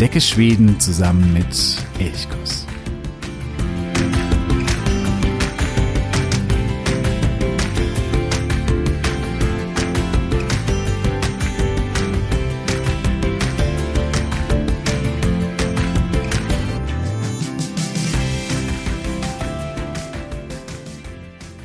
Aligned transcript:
Entdecke 0.00 0.20
Schweden 0.20 0.78
zusammen 0.78 1.32
mit 1.32 1.76
Elchkuss. 1.98 2.64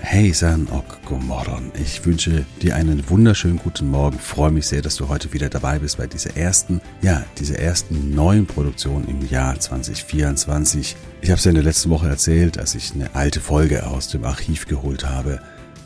Hejsan 0.02 0.68
och 0.72 0.93
god 1.14 1.24
morgon. 1.28 1.72
Ich 1.80 2.04
wünsche 2.08 2.44
dir 2.64 2.76
einen 2.76 3.08
wunderschönen 3.08 3.58
guten 3.58 3.88
Morgen. 3.88 4.18
Freue 4.18 4.50
mich 4.50 4.66
sehr, 4.66 4.82
dass 4.82 4.96
du 4.96 5.10
heute 5.10 5.32
wieder 5.32 5.48
dabei 5.48 5.78
bist 5.78 5.98
bei 5.98 6.08
dieser 6.08 6.36
ersten, 6.36 6.82
ja, 7.04 7.24
dieser 7.38 7.60
ersten 7.60 8.16
neuen 8.16 8.48
Produktion 8.48 9.08
im 9.08 9.28
Jahr 9.30 9.60
2024. 9.60 10.96
Ich 11.22 11.30
habe 11.30 11.38
es 11.38 11.46
ja 11.46 11.50
in 11.50 11.56
der 11.56 11.64
letzten 11.64 11.92
Woche 11.92 12.08
erzählt, 12.08 12.56
dass 12.56 12.74
ich 12.74 12.94
eine 12.96 13.14
alte 13.14 13.42
Folge 13.42 13.86
aus 13.86 14.08
dem 14.08 14.24
Archiv 14.24 14.66
geholt 14.66 15.08
habe. 15.08 15.40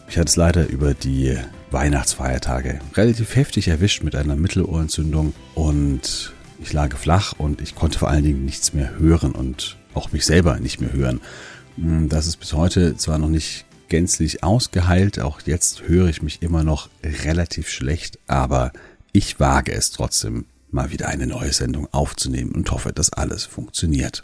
Ich 0.08 0.17
hatte 0.17 0.30
es 0.30 0.38
leider 0.38 0.70
über 0.70 0.94
die 0.94 1.36
Weihnachtsfeiertage 1.72 2.80
relativ 2.95 3.36
heftig 3.36 3.67
erwischt 3.67 4.03
mit 4.03 4.16
einer 4.16 4.38
Mittelohrentzündung 4.38 5.34
und 5.55 6.34
ich 6.64 6.72
lag 6.72 6.95
flach 6.95 7.34
und 7.38 7.59
ich 7.59 7.75
konnte 7.75 8.00
vor 8.00 8.09
allen 8.09 8.23
Dingen 8.23 8.45
nichts 8.45 8.73
mehr 8.73 8.98
hören 8.98 9.33
und 9.33 9.75
auch 9.94 10.14
mich 10.14 10.25
selber 10.25 10.58
nicht 10.61 10.80
mehr 10.80 10.94
hören. 10.94 11.20
Das 11.75 12.28
ist 12.28 12.38
bis 12.38 12.53
heute 12.53 12.95
zwar 12.95 13.20
noch 13.20 13.30
nicht 13.30 13.67
gänzlich 13.88 14.43
ausgeheilt. 14.43 15.19
Auch 15.19 15.41
jetzt 15.41 15.88
höre 15.88 16.07
ich 16.07 16.21
mich 16.21 16.41
immer 16.41 16.63
noch 16.63 16.89
relativ 17.03 17.69
schlecht, 17.69 18.19
aber 18.27 18.71
ich 19.11 19.39
wage 19.39 19.73
es 19.73 19.91
trotzdem, 19.91 20.45
mal 20.69 20.91
wieder 20.91 21.07
eine 21.07 21.27
neue 21.27 21.53
Sendung 21.53 21.88
aufzunehmen 21.93 22.52
und 22.52 22.71
hoffe, 22.71 22.91
dass 22.91 23.13
alles 23.13 23.45
funktioniert. 23.45 24.23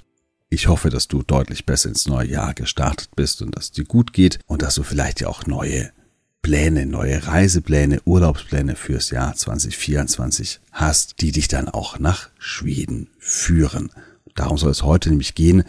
Ich 0.50 0.68
hoffe, 0.68 0.90
dass 0.90 1.08
du 1.08 1.24
deutlich 1.24 1.66
besser 1.66 1.90
ins 1.90 2.08
neue 2.08 2.28
Jahr 2.28 2.54
gestartet 2.54 3.10
bist 3.16 3.42
und 3.42 3.56
dass 3.56 3.66
es 3.66 3.72
dir 3.72 3.86
gut 3.86 4.14
geht 4.14 4.40
und 4.46 4.62
dass 4.62 4.76
du 4.76 4.84
vielleicht 4.84 5.22
ja 5.22 5.28
auch 5.28 5.48
neue 5.48 5.92
Pläne, 6.44 6.86
neue 6.86 7.26
Reisepläne, 7.26 8.02
Urlaubspläne 8.06 8.76
fürs 8.76 9.10
Jahr 9.10 9.34
2024 9.34 10.60
hast, 10.74 11.22
die 11.22 11.32
dich 11.32 11.48
dann 11.48 11.70
auch 11.70 11.98
nach 11.98 12.30
Schweden 12.38 13.10
führen. 13.18 13.90
Darum 14.36 14.58
soll 14.58 14.72
es 14.72 14.84
heute 14.84 15.10
nämlich 15.10 15.36
gehen. 15.36 15.64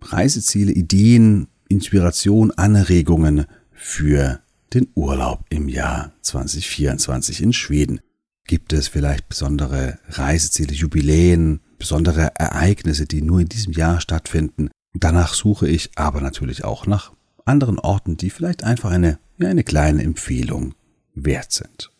Reiseziele, 0.00 0.72
Ideen, 0.72 1.46
Inspiration, 1.68 2.50
Anregungen 2.52 3.46
für 3.72 4.40
den 4.74 4.88
Urlaub 4.94 5.44
im 5.50 5.68
Jahr 5.68 6.12
2024 6.22 7.42
in 7.42 7.52
Schweden. 7.52 8.00
Gibt 8.46 8.72
es 8.72 8.88
vielleicht 8.88 9.28
besondere 9.28 9.98
Reiseziele, 10.08 10.72
Jubiläen, 10.72 11.60
besondere 11.78 12.32
Ereignisse, 12.34 13.06
die 13.06 13.22
nur 13.22 13.40
in 13.40 13.48
diesem 13.48 13.72
Jahr 13.72 14.00
stattfinden? 14.00 14.70
Danach 14.94 15.34
suche 15.34 15.68
ich 15.68 15.90
aber 15.96 16.20
natürlich 16.20 16.64
auch 16.64 16.86
nach 16.86 17.12
anderen 17.44 17.78
Orten, 17.78 18.16
die 18.16 18.30
vielleicht 18.30 18.64
einfach 18.64 18.90
eine, 18.90 19.18
ja, 19.38 19.48
eine 19.48 19.64
kleine 19.64 20.02
Empfehlung 20.02 20.74
wert 21.14 21.52
sind. 21.52 21.90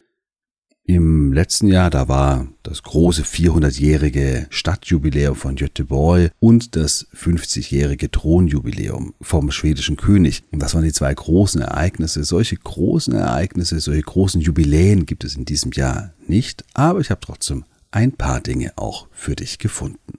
Im 0.90 1.34
letzten 1.34 1.68
Jahr, 1.68 1.90
da 1.90 2.08
war 2.08 2.48
das 2.62 2.82
große 2.82 3.22
400-jährige 3.22 4.46
Stadtjubiläum 4.48 5.36
von 5.36 5.54
Göteborg 5.54 6.32
und 6.40 6.76
das 6.76 7.08
50-jährige 7.14 8.10
Thronjubiläum 8.10 9.12
vom 9.20 9.50
schwedischen 9.50 9.98
König. 9.98 10.44
Und 10.50 10.60
das 10.60 10.74
waren 10.74 10.84
die 10.84 10.92
zwei 10.94 11.12
großen 11.12 11.60
Ereignisse. 11.60 12.24
Solche 12.24 12.56
großen 12.56 13.12
Ereignisse, 13.12 13.80
solche 13.80 14.00
großen 14.00 14.40
Jubiläen 14.40 15.04
gibt 15.04 15.24
es 15.24 15.36
in 15.36 15.44
diesem 15.44 15.72
Jahr 15.72 16.14
nicht, 16.26 16.64
aber 16.72 17.00
ich 17.00 17.10
habe 17.10 17.20
trotzdem 17.20 17.66
ein 17.90 18.12
paar 18.12 18.40
Dinge 18.40 18.72
auch 18.76 19.08
für 19.12 19.36
dich 19.36 19.58
gefunden. 19.58 20.14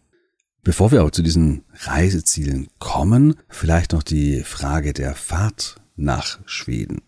Bevor 0.62 0.92
wir 0.92 1.00
aber 1.00 1.12
zu 1.12 1.24
diesen 1.24 1.64
Reisezielen 1.80 2.68
kommen, 2.78 3.34
vielleicht 3.48 3.94
noch 3.94 4.04
die 4.04 4.44
Frage 4.44 4.94
der 4.94 5.16
Fahrt 5.16 5.78
nach 5.96 6.38
Schweden. 6.46 7.02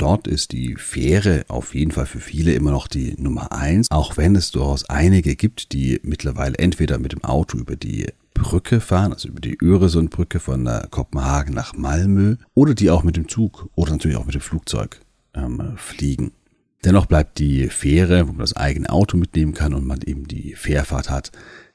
Dort 0.00 0.26
ist 0.26 0.52
die 0.52 0.76
Fähre 0.76 1.44
auf 1.48 1.74
jeden 1.74 1.90
Fall 1.90 2.06
für 2.06 2.20
viele 2.20 2.54
immer 2.54 2.70
noch 2.70 2.88
die 2.88 3.16
Nummer 3.18 3.52
eins, 3.52 3.90
auch 3.90 4.16
wenn 4.16 4.34
es 4.34 4.50
durchaus 4.50 4.88
einige 4.88 5.36
gibt, 5.36 5.72
die 5.72 6.00
mittlerweile 6.02 6.56
entweder 6.56 6.98
mit 6.98 7.12
dem 7.12 7.22
Auto 7.22 7.58
über 7.58 7.76
die 7.76 8.06
Brücke 8.32 8.80
fahren, 8.80 9.12
also 9.12 9.28
über 9.28 9.40
die 9.40 9.58
Öresundbrücke 9.62 10.40
von 10.40 10.66
Kopenhagen 10.90 11.52
nach 11.52 11.74
Malmö, 11.74 12.36
oder 12.54 12.72
die 12.72 12.88
auch 12.88 13.02
mit 13.02 13.18
dem 13.18 13.28
Zug 13.28 13.68
oder 13.74 13.92
natürlich 13.92 14.16
auch 14.16 14.24
mit 14.24 14.34
dem 14.34 14.40
Flugzeug 14.40 15.02
ähm, 15.34 15.74
fliegen. 15.76 16.32
Dennoch 16.82 17.04
bleibt 17.04 17.38
die 17.38 17.68
Fähre, 17.68 18.26
wo 18.26 18.32
man 18.32 18.40
das 18.40 18.56
eigene 18.56 18.88
Auto 18.88 19.18
mitnehmen 19.18 19.52
kann 19.52 19.74
und 19.74 19.86
man 19.86 20.00
eben 20.00 20.26
die 20.26 20.54
Fährfahrt 20.54 21.10
hat, 21.10 21.30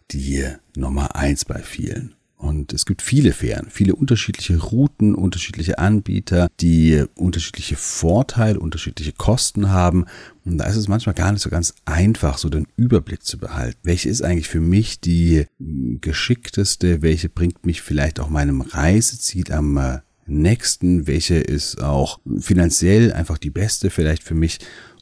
die 0.09 0.43
Nummer 0.75 1.15
eins 1.15 1.45
bei 1.45 1.61
vielen. 1.61 2.15
Und 2.37 2.73
es 2.73 2.85
gibt 2.85 3.01
viele 3.01 3.31
Fähren, 3.31 3.67
viele 3.69 3.95
unterschiedliche 3.95 4.57
Routen, 4.57 5.15
unterschiedliche 5.15 5.79
Anbieter, 5.79 6.49
die 6.59 7.05
unterschiedliche 7.15 7.77
Vorteile, 7.77 8.59
unterschiedliche 8.59 9.13
Kosten 9.13 9.69
haben. 9.69 10.05
Und 10.43 10.57
da 10.57 10.65
ist 10.65 10.75
es 10.75 10.89
manchmal 10.89 11.15
gar 11.15 11.31
nicht 11.31 11.41
so 11.41 11.49
ganz 11.49 11.73
einfach, 11.85 12.37
so 12.37 12.49
den 12.49 12.67
Überblick 12.75 13.23
zu 13.23 13.37
behalten. 13.37 13.79
Welche 13.83 14.09
ist 14.09 14.21
eigentlich 14.21 14.49
für 14.49 14.59
mich 14.59 14.99
die 14.99 15.45
geschickteste? 15.57 17.01
Welche 17.01 17.29
bringt 17.29 17.65
mich 17.65 17.81
vielleicht 17.81 18.19
auch 18.19 18.29
meinem 18.29 18.61
Reiseziel 18.61 19.53
am 19.53 19.77
äh, 19.77 19.99
nächsten? 20.27 21.07
Welche 21.07 21.35
ist 21.35 21.81
auch 21.81 22.19
finanziell 22.39 23.13
einfach 23.13 23.37
die 23.37 23.49
beste 23.49 23.89
vielleicht 23.89 24.23
für 24.23 24.35
mich? 24.35 24.59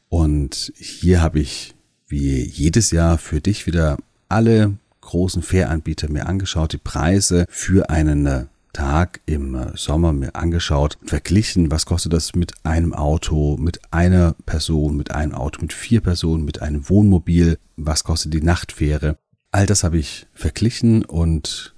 Und 0.07 0.71
hier 0.77 1.21
habe 1.21 1.39
ich 1.39 1.73
wie 2.07 2.43
jedes 2.43 2.91
Jahr 2.91 3.17
für 3.17 3.41
dich 3.41 3.65
wieder 3.65 3.97
alle 4.29 4.77
großen 5.05 5.41
Fähranbieter 5.41 6.09
mir 6.09 6.27
angeschaut, 6.27 6.73
die 6.73 6.77
Preise 6.77 7.45
für 7.49 7.89
einen 7.89 8.25
äh, 8.25 8.45
Tag 8.73 9.21
im 9.27 9.55
äh, 9.55 9.77
Sommer 9.77 10.13
mir 10.13 10.35
angeschaut 10.35 10.97
verglichen, 11.05 11.71
was 11.71 11.85
kostet 11.85 12.11
das 12.11 12.35
mit 12.35 12.53
einem 12.63 12.93
Auto, 12.93 13.55
mit 13.57 13.79
einer 13.91 14.35
Person, 14.45 14.97
mit 14.97 15.11
einem 15.11 15.33
Auto, 15.33 15.61
mit 15.61 15.73
vier 15.73 16.01
Personen, 16.01 16.43
mit 16.43 16.61
einem 16.61 16.89
Wohnmobil, 16.89 17.57
was 17.77 18.03
kostet 18.03 18.33
die 18.33 18.41
Nachtfähre. 18.41 19.17
All 19.51 19.67
das 19.67 19.83
habe 19.83 19.99
ich 19.99 20.25
verglichen 20.33 21.05
und 21.05 21.75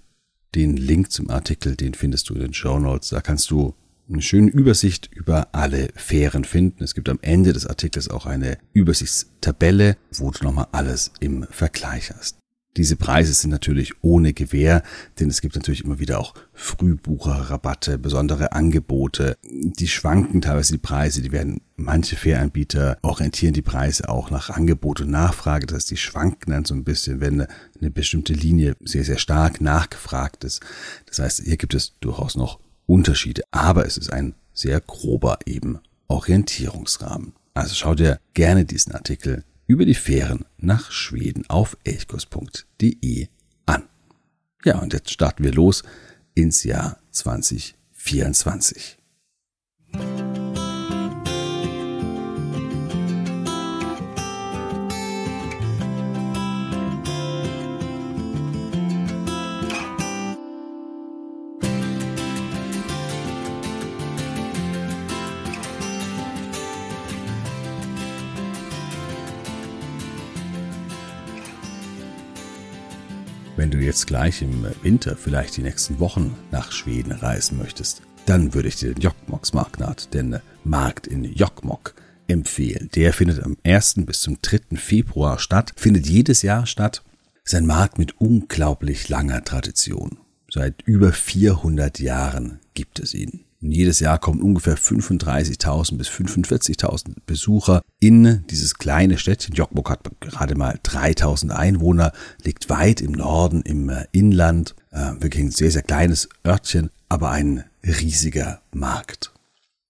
den 0.56 0.78
Link 0.78 1.12
zum 1.12 1.30
Artikel, 1.30 1.76
den 1.76 1.94
findest 1.94 2.30
du 2.30 2.34
in 2.34 2.40
den 2.40 2.54
Show 2.54 2.80
Notes. 2.80 3.10
Da 3.10 3.20
kannst 3.20 3.52
du 3.52 3.76
eine 4.08 4.22
schöne 4.22 4.50
Übersicht 4.50 5.10
über 5.14 5.50
alle 5.52 5.90
Fähren 5.96 6.46
finden. 6.46 6.84
Es 6.84 6.96
gibt 6.96 7.10
am 7.10 7.20
Ende 7.22 7.52
des 7.52 7.66
Artikels 7.66 8.10
auch 8.10 8.26
eine 8.26 8.58
Übersichtstabelle, 8.72 9.98
wo 10.14 10.32
du 10.32 10.44
nochmal 10.44 10.68
alles 10.72 11.12
im 11.20 11.46
Vergleich 11.50 12.12
hast. 12.12 12.38
Diese 12.78 12.98
Preise 12.98 13.34
sind 13.34 13.52
natürlich 13.52 13.94
ohne 14.02 14.34
Gewähr, 14.34 14.84
denn 15.20 15.30
es 15.30 15.40
gibt 15.40 15.56
natürlich 15.56 15.86
immer 15.86 16.00
wieder 16.00 16.20
auch 16.20 16.34
Frühbucherrabatte, 16.54 17.98
besondere 17.98 18.52
Angebote. 18.52 19.38
Die 19.44 19.88
schwanken 19.88 20.42
teilweise 20.42 20.74
die 20.74 20.80
Preise, 20.80 21.22
die 21.22 21.32
werden, 21.32 21.62
manche 21.78 22.18
Fähranbieter 22.18 22.98
orientieren 23.02 23.54
die 23.54 23.62
Preise 23.62 24.10
auch 24.10 24.30
nach 24.30 24.50
Angebot 24.50 25.00
und 25.02 25.10
Nachfrage, 25.10 25.68
das 25.68 25.76
heißt, 25.76 25.92
die 25.92 25.98
schwanken 25.98 26.52
dann 26.52 26.66
so 26.66 26.74
ein 26.74 26.84
bisschen, 26.84 27.22
wenn 27.22 27.36
eine, 27.36 27.48
eine 27.80 27.92
bestimmte 27.92 28.34
Linie 28.34 28.76
sehr, 28.84 29.06
sehr 29.06 29.20
stark 29.20 29.62
nachgefragt 29.62 30.44
ist. 30.44 30.62
Das 31.06 31.20
heißt, 31.20 31.44
hier 31.46 31.58
gibt 31.58 31.76
es 31.76 31.94
durchaus 32.02 32.36
noch 32.36 32.60
Unterschiede, 32.88 33.44
aber 33.52 33.86
es 33.86 33.98
ist 33.98 34.12
ein 34.12 34.36
sehr 34.54 34.82
grober 34.82 35.40
eben 35.46 35.80
Orientierungsrahmen. 36.08 37.34
Also 37.54 37.74
schau 37.74 37.96
dir 37.96 38.20
gerne 38.34 38.66
diesen 38.66 38.92
Artikel 38.92 39.44
über 39.68 39.86
die 39.86 39.96
Fähren 39.96 40.46
nach 40.58 40.92
Schweden 40.92 41.50
auf 41.50 41.78
elchkurs.de 41.84 43.28
an. 43.66 43.84
Ja, 44.64 44.80
und 44.80 44.94
jetzt 44.94 45.12
starten 45.12 45.44
wir 45.44 45.54
los 45.54 45.84
ins 46.34 46.64
Jahr 46.64 47.00
2024. 47.12 48.98
Wenn 73.66 73.72
du 73.72 73.80
jetzt 73.80 74.06
gleich 74.06 74.44
im 74.44 74.64
Winter, 74.84 75.18
vielleicht 75.18 75.58
die 75.58 75.64
nächsten 75.64 76.00
Wochen 76.00 76.38
nach 76.52 76.72
Schweden 76.72 77.12
reisen 77.12 77.58
möchtest, 77.58 78.04
dann 78.28 78.54
würde 78.54 78.68
ich 78.68 78.76
dir 78.76 78.94
den 78.94 79.02
Jokkmokksmarknad, 79.02 80.14
den 80.14 80.40
Markt 80.64 81.08
in 81.08 81.24
Jokkmokk, 81.24 81.96
empfehlen. 82.28 82.92
Der 82.94 83.12
findet 83.12 83.42
am 83.42 83.58
1. 83.64 84.06
bis 84.06 84.22
zum 84.22 84.38
3. 84.40 84.78
Februar 84.78 85.40
statt, 85.40 85.74
findet 85.78 86.06
jedes 86.06 86.44
Jahr 86.44 86.68
statt. 86.68 87.04
Ist 87.44 87.56
ein 87.56 87.66
Markt 87.66 87.98
mit 87.98 88.22
unglaublich 88.22 89.10
langer 89.10 89.44
Tradition. 89.44 90.20
Seit 90.48 90.84
über 90.84 91.12
400 91.12 92.00
Jahren 92.00 92.60
gibt 92.76 93.00
es 93.00 93.16
ihn. 93.16 93.45
Und 93.62 93.72
jedes 93.72 94.00
Jahr 94.00 94.20
kommen 94.20 94.42
ungefähr 94.42 94.78
35.000 94.78 95.98
bis 95.98 96.08
45.000 96.08 97.16
Besucher 97.26 97.82
in 98.00 98.46
dieses 98.50 98.76
kleine 98.76 99.18
Städtchen. 99.18 99.56
Jokkmokk 99.56 99.90
hat 99.90 100.10
gerade 100.20 100.56
mal 100.56 100.80
3.000 100.84 101.52
Einwohner, 101.52 102.12
liegt 102.44 102.70
weit 102.70 103.02
im 103.02 103.14
Norden, 103.14 103.62
im 103.62 103.90
äh, 103.90 104.06
Inland. 104.12 104.76
Äh, 104.92 105.14
wirklich 105.20 105.44
ein 105.44 105.52
sehr, 105.52 105.72
sehr 105.72 105.84
kleines 105.84 106.30
Örtchen, 106.46 106.90
aber 107.10 107.32
ein 107.32 107.64
riesiger 107.84 108.62
Markt. 108.72 109.32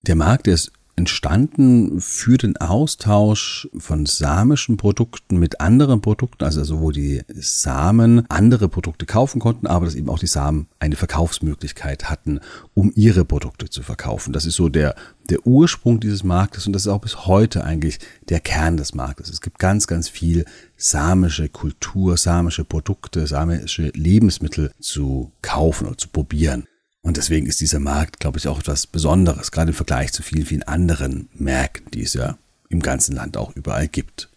Der 0.04 0.16
Markt, 0.16 0.46
der 0.48 0.54
ist 0.54 0.72
entstanden 0.98 2.00
für 2.00 2.38
den 2.38 2.56
Austausch 2.58 3.68
von 3.78 4.06
samischen 4.06 4.78
Produkten 4.78 5.38
mit 5.38 5.60
anderen 5.60 6.02
Produkten, 6.02 6.44
also 6.46 6.64
so 6.64 6.80
wo 6.80 6.92
die 6.92 7.22
Samen 7.36 8.30
andere 8.30 8.70
Produkte 8.70 9.06
kaufen 9.06 9.40
konnten, 9.40 9.68
aber 9.68 9.86
dass 9.86 9.96
eben 9.96 10.10
auch 10.10 10.20
die 10.20 10.28
Samen 10.28 10.68
eine 10.80 10.96
Verkaufsmöglichkeit 10.96 12.10
hatten, 12.10 12.40
um 12.74 12.94
ihre 12.96 13.26
Produkte 13.26 13.70
zu 13.70 13.84
verkaufen. 13.84 14.32
Das 14.32 14.46
ist 14.46 14.56
so 14.56 14.70
der, 14.70 14.96
der 15.30 15.46
Ursprung 15.46 16.00
dieses 16.00 16.24
Marktes 16.24 16.66
und 16.66 16.74
das 16.74 16.84
ist 16.84 16.92
auch 16.92 17.02
bis 17.02 17.26
heute 17.26 17.66
eigentlich 17.66 18.00
der 18.30 18.40
Kern 18.40 18.78
des 18.78 18.96
Marktes. 18.96 19.30
Es 19.30 19.42
gibt 19.42 19.60
ganz, 19.60 19.88
ganz 19.88 20.08
viel 20.08 20.46
samische 20.78 21.50
Kultur, 21.50 22.16
samische 22.16 22.64
Produkte, 22.64 23.28
samische 23.28 23.92
Lebensmittel 23.96 24.72
zu 24.80 25.32
kaufen 25.42 25.88
oder 25.88 25.98
zu 25.98 26.08
probieren. 26.08 26.68
Und 27.06 27.18
deswegen 27.18 27.46
ist 27.46 27.62
dieser 27.62 27.80
Markt, 27.80 28.20
glaube 28.20 28.40
ich, 28.40 28.48
auch 28.48 28.60
etwas 28.60 28.88
Besonderes, 28.88 29.52
gerade 29.52 29.70
im 29.70 29.76
Vergleich 29.76 30.12
zu 30.12 30.24
vielen, 30.24 30.48
vielen 30.48 30.64
anderen 30.64 31.30
Märkten, 31.36 31.92
die 31.92 32.02
es 32.02 32.16
ja 32.16 32.36
im 32.70 32.82
ganzen 32.82 33.16
Land 33.16 33.38
auch 33.38 33.56
überall 33.56 33.88
gibt. 33.88 34.32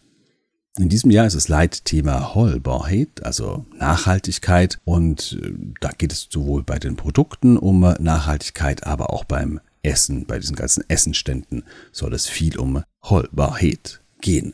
In 0.78 0.90
diesem 0.90 1.10
Jahr 1.10 1.26
ist 1.26 1.34
das 1.34 1.48
Leitthema 1.48 2.34
Holborheit, 2.34 3.24
also 3.24 3.64
Nachhaltigkeit. 3.78 4.78
Und 4.84 5.40
äh, 5.42 5.54
da 5.80 5.92
geht 5.96 6.12
es 6.12 6.28
sowohl 6.30 6.62
bei 6.62 6.78
den 6.78 6.96
Produkten 6.96 7.56
um 7.56 7.80
Nachhaltigkeit, 7.80 8.86
aber 8.86 9.14
auch 9.14 9.24
beim 9.24 9.60
Essen, 9.82 10.26
bei 10.26 10.38
diesen 10.38 10.54
ganzen 10.54 10.84
Essenständen 10.88 11.64
soll 11.90 12.12
es 12.12 12.26
viel 12.26 12.58
um 12.58 12.82
Holborheit 13.02 14.02
gehen. 14.20 14.52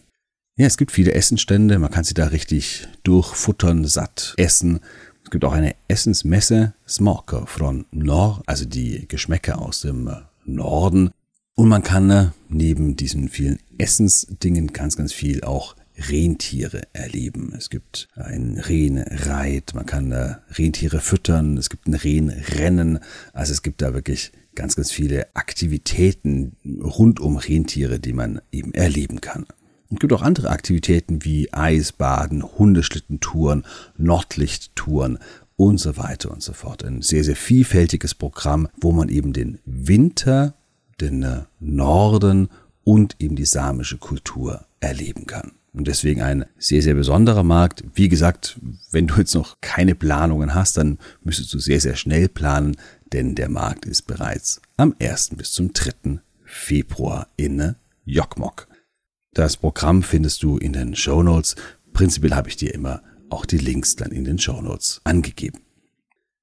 Ja, 0.57 0.67
es 0.69 0.77
gibt 0.77 0.93
viele 0.93 1.15
Essenstände, 1.15 1.81
man 1.81 1.91
kann 1.91 2.05
sie 2.05 2.15
da 2.15 2.29
richtig 2.29 2.87
durchfuttern, 3.03 3.85
satt 3.85 4.35
essen. 4.37 4.79
Es 5.25 5.31
gibt 5.31 5.45
auch 5.45 5.53
eine 5.53 5.75
Essensmesse, 5.89 6.75
Smaker 6.87 7.47
von 7.47 7.87
Nord, 7.91 8.43
also 8.47 8.67
die 8.67 9.09
Geschmäcker 9.09 9.61
aus 9.61 9.81
dem 9.81 10.11
Norden. 10.45 11.11
Und 11.57 11.69
man 11.69 11.83
kann 11.83 12.11
äh, 12.11 12.27
neben 12.49 12.97
diesen 12.97 13.29
vielen 13.29 13.59
Essensdingen 13.79 14.69
ganz, 14.73 14.97
ganz 14.97 15.13
viel 15.13 15.43
auch 15.43 15.77
Rentiere 15.97 16.83
erleben. 16.93 17.55
Es 17.57 17.71
gibt 17.71 18.09
ein 18.17 18.59
Rehenreit, 18.59 19.73
man 19.75 19.87
kann 19.87 20.13
äh, 20.13 20.37
Rentiere 20.51 21.01
füttern, 21.01 21.57
es 21.57 21.71
gibt 21.71 21.87
ein 21.87 21.95
Rehenrennen. 21.95 22.99
Also 23.33 23.53
es 23.53 23.63
gibt 23.63 23.81
da 23.81 23.95
wirklich 23.95 24.33
ganz, 24.55 24.77
ganz 24.77 24.91
viele 24.91 25.35
Aktivitäten 25.35 26.57
rund 26.83 27.21
um 27.21 27.37
Rentiere, 27.37 28.01
die 28.01 28.13
man 28.13 28.41
eben 28.51 28.75
erleben 28.75 29.21
kann. 29.21 29.47
Es 29.95 30.01
gibt 30.01 30.13
auch 30.13 30.23
andere 30.23 30.51
Aktivitäten 30.51 31.25
wie 31.25 31.53
Eisbaden, 31.53 32.43
Hundeschlittentouren, 32.43 33.65
Nordlichttouren 33.97 35.19
und 35.57 35.79
so 35.79 35.97
weiter 35.97 36.33
und 36.33 36.43
so 36.43 36.53
fort. 36.53 36.85
Ein 36.85 37.01
sehr, 37.01 37.23
sehr 37.23 37.37
vielfältiges 37.37 38.15
Programm, 38.15 38.69
wo 38.81 38.91
man 38.91 39.09
eben 39.09 39.33
den 39.33 39.61
Winter, 39.65 40.55
den 41.01 41.23
äh, 41.23 41.43
Norden 41.61 42.49
und 42.83 43.17
eben 43.21 43.37
die 43.37 43.45
samische 43.45 43.99
Kultur 43.99 44.67
erleben 44.81 45.27
kann. 45.27 45.53
Und 45.73 45.87
deswegen 45.87 46.23
ein 46.23 46.45
sehr, 46.59 46.83
sehr 46.83 46.95
besonderer 46.95 47.45
Markt. 47.45 47.85
Wie 47.95 48.09
gesagt, 48.09 48.59
wenn 48.91 49.07
du 49.07 49.17
jetzt 49.17 49.35
noch 49.35 49.57
keine 49.61 49.95
Planungen 49.95 50.55
hast, 50.55 50.77
dann 50.77 50.99
müsstest 51.23 51.55
du 51.55 51.61
sehr, 51.61 51.81
sehr 51.81 51.97
schnell 51.97 52.29
planen, 52.29 52.77
denn 53.13 53.37
der 53.37 53.49
Markt 53.49 53.87
ist 53.87 54.03
bereits 54.03 54.61
am 54.77 54.95
1. 55.01 55.31
bis 55.37 55.53
zum 55.53 55.73
3. 55.73 56.19
Februar 56.45 57.29
in 57.37 57.77
Jokkmokk. 58.05 58.69
Das 59.35 59.57
Programm 59.57 60.05
findest 60.05 60.45
du 60.45 60.59
in 60.59 60.73
den 60.73 60.95
Show 60.95 61.23
Notes. 61.25 61.57
Prinzipiell 61.93 62.35
habe 62.35 62.49
ich 62.49 62.57
dir 62.57 62.73
immer 62.73 63.03
auch 63.31 63.45
die 63.45 63.59
Links 63.59 63.97
dann 63.97 64.13
in 64.13 64.25
den 64.25 64.39
Show 64.39 64.63
Notes 64.63 65.01
angegeben. 65.03 65.59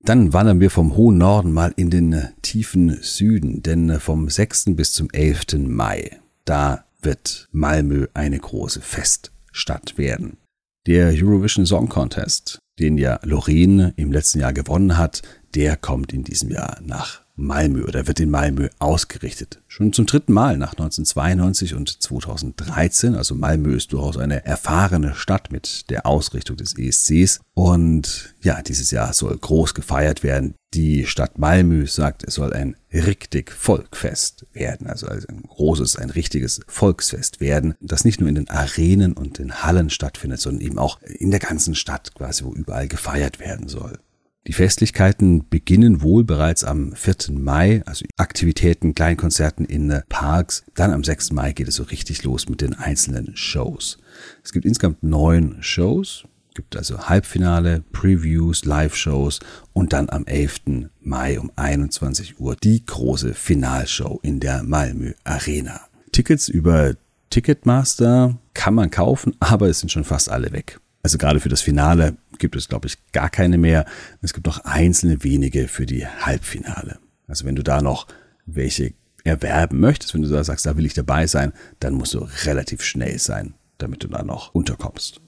Dann 0.04 0.34
wandern 0.34 0.60
wir 0.60 0.70
vom 0.70 0.98
hohen 0.98 1.18
Norden 1.18 1.54
mal 1.54 1.74
in 1.78 1.90
den 1.90 2.30
tiefen 2.42 2.98
Süden, 3.02 3.64
denn 3.64 4.00
vom 4.00 4.30
6. 4.30 4.76
bis 4.76 4.92
zum 4.92 5.10
11. 5.12 5.68
Mai, 5.68 6.20
da 6.44 6.84
wird 7.02 7.48
Malmö 7.52 8.08
eine 8.14 8.40
große 8.40 8.82
Feststadt 8.82 9.98
werden. 9.98 10.38
Der 10.86 11.14
Eurovision 11.16 11.66
Song 11.66 11.88
Contest, 11.88 12.60
den 12.80 12.98
ja 12.98 13.20
Loreen 13.24 13.94
im 13.96 14.12
letzten 14.12 14.40
Jahr 14.40 14.54
gewonnen 14.54 14.98
hat, 14.98 15.22
der 15.56 15.78
kommt 15.78 16.12
in 16.12 16.24
diesem 16.24 16.50
Jahr 16.50 16.80
nach 16.84 17.21
Malmö 17.42 17.84
oder 17.84 18.08
wird 18.08 18.20
in 18.20 18.30
Malmö 18.30 18.70
ausgerichtet. 18.80 19.62
Schon 19.68 19.94
zum 19.94 20.06
dritten 20.06 20.34
Mal 20.34 20.58
nach 20.58 20.72
1992 20.72 21.76
und 21.76 22.02
2013. 22.02 23.16
Also 23.16 23.36
Malmö 23.36 23.76
ist 23.76 23.94
durchaus 23.94 24.18
eine 24.18 24.46
erfahrene 24.46 25.16
Stadt 25.16 25.52
mit 25.52 25.90
der 25.90 26.06
Ausrichtung 26.06 26.58
des 26.58 26.78
ESCs. 26.78 27.40
Und 27.54 28.34
ja, 28.42 28.62
dieses 28.62 28.92
Jahr 28.92 29.14
soll 29.14 29.38
groß 29.38 29.74
gefeiert 29.74 30.24
werden. 30.24 30.56
Die 30.74 31.06
Stadt 31.06 31.38
Malmö 31.38 31.86
sagt, 31.86 32.24
es 32.24 32.36
soll 32.36 32.54
ein 32.54 32.78
richtig 32.94 33.52
Volkfest 33.52 34.46
werden. 34.54 34.88
Also 34.88 35.08
ein 35.08 35.44
großes, 35.48 35.98
ein 35.98 36.10
richtiges 36.10 36.62
Volksfest 36.68 37.42
werden, 37.42 37.76
das 37.82 38.06
nicht 38.06 38.22
nur 38.22 38.30
in 38.30 38.36
den 38.36 38.50
Arenen 38.50 39.14
und 39.14 39.38
den 39.38 39.64
Hallen 39.64 39.90
stattfindet, 39.90 40.40
sondern 40.40 40.62
eben 40.62 40.80
auch 40.80 41.02
in 41.02 41.32
der 41.32 41.42
ganzen 41.42 41.76
Stadt 41.76 42.14
quasi, 42.16 42.46
wo 42.46 42.54
überall 42.54 42.88
gefeiert 42.88 43.40
werden 43.40 43.68
soll. 43.68 44.00
Die 44.48 44.54
Festlichkeiten 44.54 45.48
beginnen 45.50 46.02
wohl 46.02 46.24
bereits 46.24 46.64
am 46.64 46.94
4. 46.96 47.38
Mai, 47.38 47.84
also 47.86 48.06
Aktivitäten, 48.18 48.96
Kleinkonzerten 48.96 49.66
in 49.66 50.02
Parks. 50.10 50.64
Dann 50.74 50.92
am 50.92 51.04
6. 51.04 51.32
Mai 51.32 51.54
geht 51.54 51.68
es 51.68 51.76
so 51.76 51.84
richtig 51.84 52.24
los 52.24 52.50
mit 52.50 52.62
den 52.62 52.74
einzelnen 52.74 53.36
Shows. 53.36 54.00
Es 54.44 54.52
gibt 54.52 54.66
insgesamt 54.66 55.04
neun 55.04 55.58
Shows, 55.62 56.24
gibt 56.56 56.76
also 56.76 57.08
Halbfinale, 57.08 57.84
Previews, 57.92 58.66
Live-Shows 58.66 59.42
und 59.74 59.94
dann 59.94 60.10
am 60.10 60.26
11. 60.26 60.90
Mai 61.02 61.40
um 61.40 61.52
21 61.56 62.40
Uhr 62.40 62.56
die 62.56 62.84
große 62.84 63.36
Finalshow 63.36 64.20
in 64.24 64.40
der 64.40 64.64
Malmö 64.64 65.14
Arena. 65.24 65.82
Tickets 66.12 66.50
über 66.50 66.96
Ticketmaster 67.30 68.38
kann 68.56 68.74
man 68.74 68.90
kaufen, 68.90 69.36
aber 69.40 69.70
es 69.70 69.80
sind 69.80 69.92
schon 69.92 70.04
fast 70.04 70.30
alle 70.30 70.52
weg. 70.52 70.80
Also 71.04 71.18
gerade 71.18 71.40
für 71.40 71.50
das 71.50 71.62
Finale 71.62 72.16
gibt 72.38 72.56
es, 72.56 72.68
glaube 72.68 72.88
ich, 72.88 72.98
gar 73.12 73.30
keine 73.30 73.58
mehr. 73.58 73.86
Es 74.22 74.34
gibt 74.34 74.46
noch 74.46 74.64
einzelne 74.66 75.24
wenige 75.24 75.68
für 75.68 75.86
die 75.86 76.06
Halbfinale. 76.06 77.00
Also 77.28 77.46
wenn 77.46 77.56
du 77.56 77.64
da 77.64 77.82
noch 77.82 78.08
welche 78.46 78.94
erwerben 79.24 79.80
möchtest, 79.80 80.14
wenn 80.14 80.22
du 80.22 80.30
da 80.30 80.44
sagst, 80.44 80.66
da 80.66 80.78
will 80.78 80.86
ich 80.86 80.94
dabei 80.94 81.28
sein, 81.28 81.54
dann 81.80 81.94
musst 81.94 82.14
du 82.14 82.28
relativ 82.46 82.82
schnell 82.82 83.20
sein, 83.20 83.54
damit 83.78 84.04
du 84.04 84.08
da 84.08 84.24
noch 84.24 84.54
unterkommst. 84.54 85.22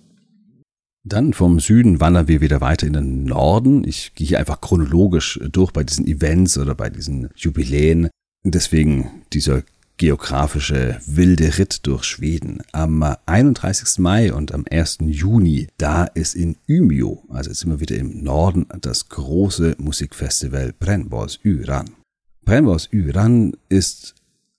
Dann 1.06 1.34
vom 1.34 1.60
Süden 1.60 2.00
wandern 2.00 2.28
wir 2.28 2.40
wieder 2.40 2.62
weiter 2.62 2.88
in 2.88 2.94
den 2.94 3.26
Norden. 3.26 3.86
Ich 3.86 4.16
gehe 4.16 4.28
hier 4.28 4.40
einfach 4.40 4.62
chronologisch 4.62 5.40
durch 5.52 5.72
bei 5.72 5.84
diesen 5.84 6.08
Events 6.08 6.58
oder 6.58 6.76
bei 6.76 6.90
diesen 6.90 7.30
Jubiläen. 7.36 8.10
Deswegen 8.46 9.10
dieser 9.34 9.64
geografische 9.98 11.00
wilde 11.06 11.58
Ritt 11.58 11.86
durch 11.86 12.04
Schweden. 12.04 12.62
Am 12.72 13.04
31. 13.26 14.00
Mai 14.00 14.34
und 14.34 14.52
am 14.54 14.66
1. 14.70 15.00
Juni, 15.02 15.68
da 15.78 16.06
ist 16.06 16.36
in 16.36 16.56
Umeå, 16.68 17.24
also 17.30 17.50
jetzt 17.50 17.60
sind 17.60 17.70
wir 17.70 17.80
wieder 17.80 17.96
im 17.96 18.24
Norden, 18.24 18.66
das 18.82 19.10
große 19.10 19.76
Musikfestival 19.78 20.74
Brennbols 20.78 21.40
Yran. 21.44 21.92
Brennbols 22.46 22.90
Yran 22.92 23.56
ist 23.70 24.16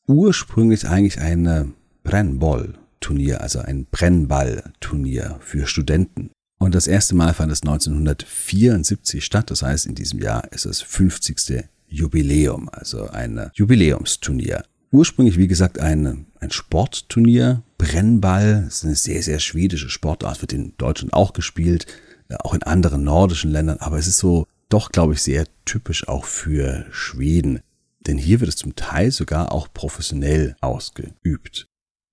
ursprünglich 0.06 0.86
eigentlich 0.86 1.20
ein 1.20 1.74
Brennboll-Turnier, 2.04 3.40
also 3.40 3.60
ein 3.60 3.86
Brennball-Turnier 3.90 5.38
für 5.40 5.66
Studenten. 5.66 6.30
Und 6.58 6.74
das 6.74 6.86
erste 6.86 7.14
Mal 7.14 7.34
fand 7.34 7.52
es 7.52 7.62
1974 7.62 9.24
statt, 9.24 9.50
das 9.50 9.62
heißt 9.62 9.86
in 9.86 9.94
diesem 9.94 10.20
Jahr 10.20 10.50
ist 10.52 10.64
es 10.64 10.80
50. 10.80 11.64
Jubiläum, 11.86 12.68
also 12.72 13.08
ein 13.08 13.50
Jubiläumsturnier 13.54 14.64
ursprünglich, 14.94 15.36
wie 15.36 15.48
gesagt, 15.48 15.78
ein, 15.78 16.26
ein 16.40 16.50
Sportturnier. 16.50 17.62
Brennball 17.78 18.64
ist 18.68 18.84
eine 18.84 18.94
sehr, 18.94 19.22
sehr 19.22 19.40
schwedische 19.40 19.90
Sportart, 19.90 20.40
wird 20.40 20.52
in 20.52 20.72
Deutschland 20.78 21.12
auch 21.12 21.32
gespielt, 21.32 21.86
äh, 22.28 22.36
auch 22.36 22.54
in 22.54 22.62
anderen 22.62 23.04
nordischen 23.04 23.50
Ländern, 23.50 23.78
aber 23.80 23.98
es 23.98 24.06
ist 24.06 24.18
so 24.18 24.46
doch, 24.68 24.90
glaube 24.90 25.14
ich, 25.14 25.22
sehr 25.22 25.46
typisch 25.64 26.08
auch 26.08 26.24
für 26.24 26.86
Schweden. 26.90 27.60
Denn 28.06 28.18
hier 28.18 28.40
wird 28.40 28.48
es 28.48 28.56
zum 28.56 28.76
Teil 28.76 29.10
sogar 29.10 29.52
auch 29.52 29.68
professionell 29.72 30.56
ausgeübt. 30.60 31.66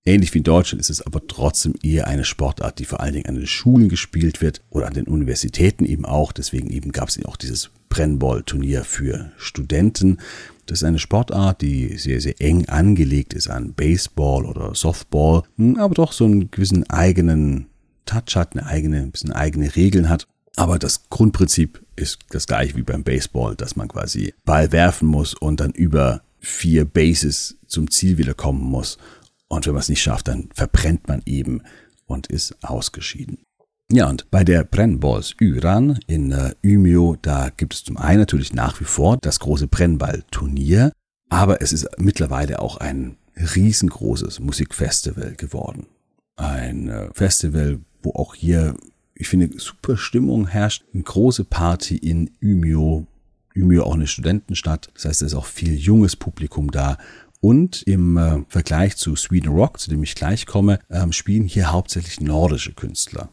Ähnlich 0.04 0.34
wie 0.34 0.40
in 0.40 0.44
Deutschland 0.44 0.82
ist 0.82 0.90
es 0.90 1.02
aber 1.02 1.28
trotzdem 1.28 1.76
eher 1.84 2.08
eine 2.08 2.26
Sportart, 2.26 2.80
die 2.80 2.86
vor 2.86 3.02
allen 3.02 3.14
Dingen 3.14 3.28
an 3.28 3.36
den 3.36 3.48
Schulen 3.48 3.88
gespielt 3.88 4.42
wird 4.42 4.62
oder 4.70 4.88
an 4.88 4.94
den 4.94 5.08
Universitäten 5.08 5.86
eben 5.86 6.06
auch. 6.06 6.32
Deswegen 6.32 6.72
eben 6.72 6.92
gab 6.92 7.10
es 7.10 7.24
auch 7.26 7.36
dieses 7.36 7.70
Brennball-Turnier 7.92 8.84
für 8.86 9.32
Studenten. 9.38 10.18
Das 10.66 10.80
ist 10.80 10.84
eine 10.84 10.98
Sportart, 10.98 11.62
die 11.62 11.98
sehr, 11.98 12.22
sehr 12.22 12.40
eng 12.40 12.68
angelegt 12.70 13.34
ist 13.34 13.50
an 13.50 13.74
Baseball 13.74 14.46
oder 14.46 14.74
Softball, 14.74 15.44
hm, 15.58 15.78
aber 15.78 15.94
doch 15.94 16.14
so 16.14 16.26
einen 16.26 16.50
gewissen 16.50 16.90
eigenen 16.90 17.68
Touch 18.06 18.36
hat, 18.36 18.54
eine 18.54 18.66
eigene, 18.66 19.02
ein 19.02 19.12
bisschen 19.12 19.34
eigene 19.34 19.76
Regeln 19.76 20.10
hat. 20.10 20.26
Aber 20.56 20.80
das 20.80 21.10
Grundprinzip 21.10 21.86
ist 21.96 22.20
das 22.30 22.48
gleiche 22.48 22.76
wie 22.76 22.84
beim 22.84 23.04
Baseball, 23.04 23.56
dass 23.56 23.76
man 23.76 23.90
quasi 23.90 24.34
Ball 24.46 24.72
werfen 24.72 25.08
muss 25.08 25.34
und 25.34 25.60
dann 25.60 25.72
über 25.72 26.22
vier 26.40 26.86
Bases 26.86 27.58
zum 27.68 27.92
Ziel 27.92 28.18
wieder 28.18 28.34
kommen 28.34 28.64
muss. 28.64 28.98
Und 29.50 29.66
wenn 29.66 29.74
man 29.74 29.82
es 29.82 29.90
nicht 29.90 30.02
schafft, 30.02 30.30
dann 30.30 30.50
verbrennt 30.54 31.08
man 31.08 31.22
eben 31.26 31.62
und 32.06 32.28
ist 32.28 32.56
ausgeschieden. 32.64 33.40
Ja, 33.94 34.10
und 34.10 34.32
bei 34.32 34.46
der 34.46 34.64
Brennballs 34.64 35.36
Uran 35.42 36.00
in 36.08 36.32
äh, 36.32 36.54
Umeå, 36.64 37.18
da 37.22 37.50
gibt 37.50 37.74
es 37.74 37.84
zum 37.84 37.98
einen 37.98 38.20
natürlich 38.20 38.54
nach 38.54 38.80
wie 38.80 38.86
vor 38.86 39.18
das 39.18 39.42
große 39.42 39.68
Brennballturnier, 39.68 40.94
aber 41.30 41.62
es 41.62 41.74
ist 41.74 41.90
mittlerweile 41.98 42.62
auch 42.62 42.78
ein 42.78 43.18
riesengroßes 43.36 44.40
Musikfestival 44.40 45.34
geworden. 45.36 45.88
Ein 46.38 46.88
äh, 46.88 47.10
Festival, 47.14 47.80
wo 48.02 48.12
auch 48.12 48.34
hier, 48.34 48.76
ich 49.14 49.28
finde, 49.28 49.50
super 49.60 49.98
Stimmung 49.98 50.48
herrscht. 50.48 50.86
Eine 50.94 51.04
große 51.04 51.44
Party 51.44 51.98
in 51.98 52.32
Umeå. 52.42 53.06
Umeå 53.58 53.84
auch 53.84 53.96
eine 53.96 54.08
Studentenstadt. 54.08 54.90
Das 54.94 55.04
heißt, 55.04 55.22
es 55.22 55.34
ist 55.34 55.38
auch 55.38 55.46
viel 55.46 55.76
junges 55.76 56.16
Publikum 56.16 56.72
da. 56.72 56.98
Und 57.42 57.82
im 57.82 58.16
äh, 58.16 58.44
Vergleich 58.48 58.96
zu 58.96 59.18
Sweden 59.18 59.52
Rock, 59.52 59.82
zu 59.82 59.90
dem 59.90 60.02
ich 60.02 60.16
gleich 60.16 60.46
komme, 60.46 60.80
ähm, 60.90 61.12
spielen 61.12 61.44
hier 61.44 61.74
hauptsächlich 61.74 62.22
nordische 62.22 62.72
Künstler. 62.72 63.30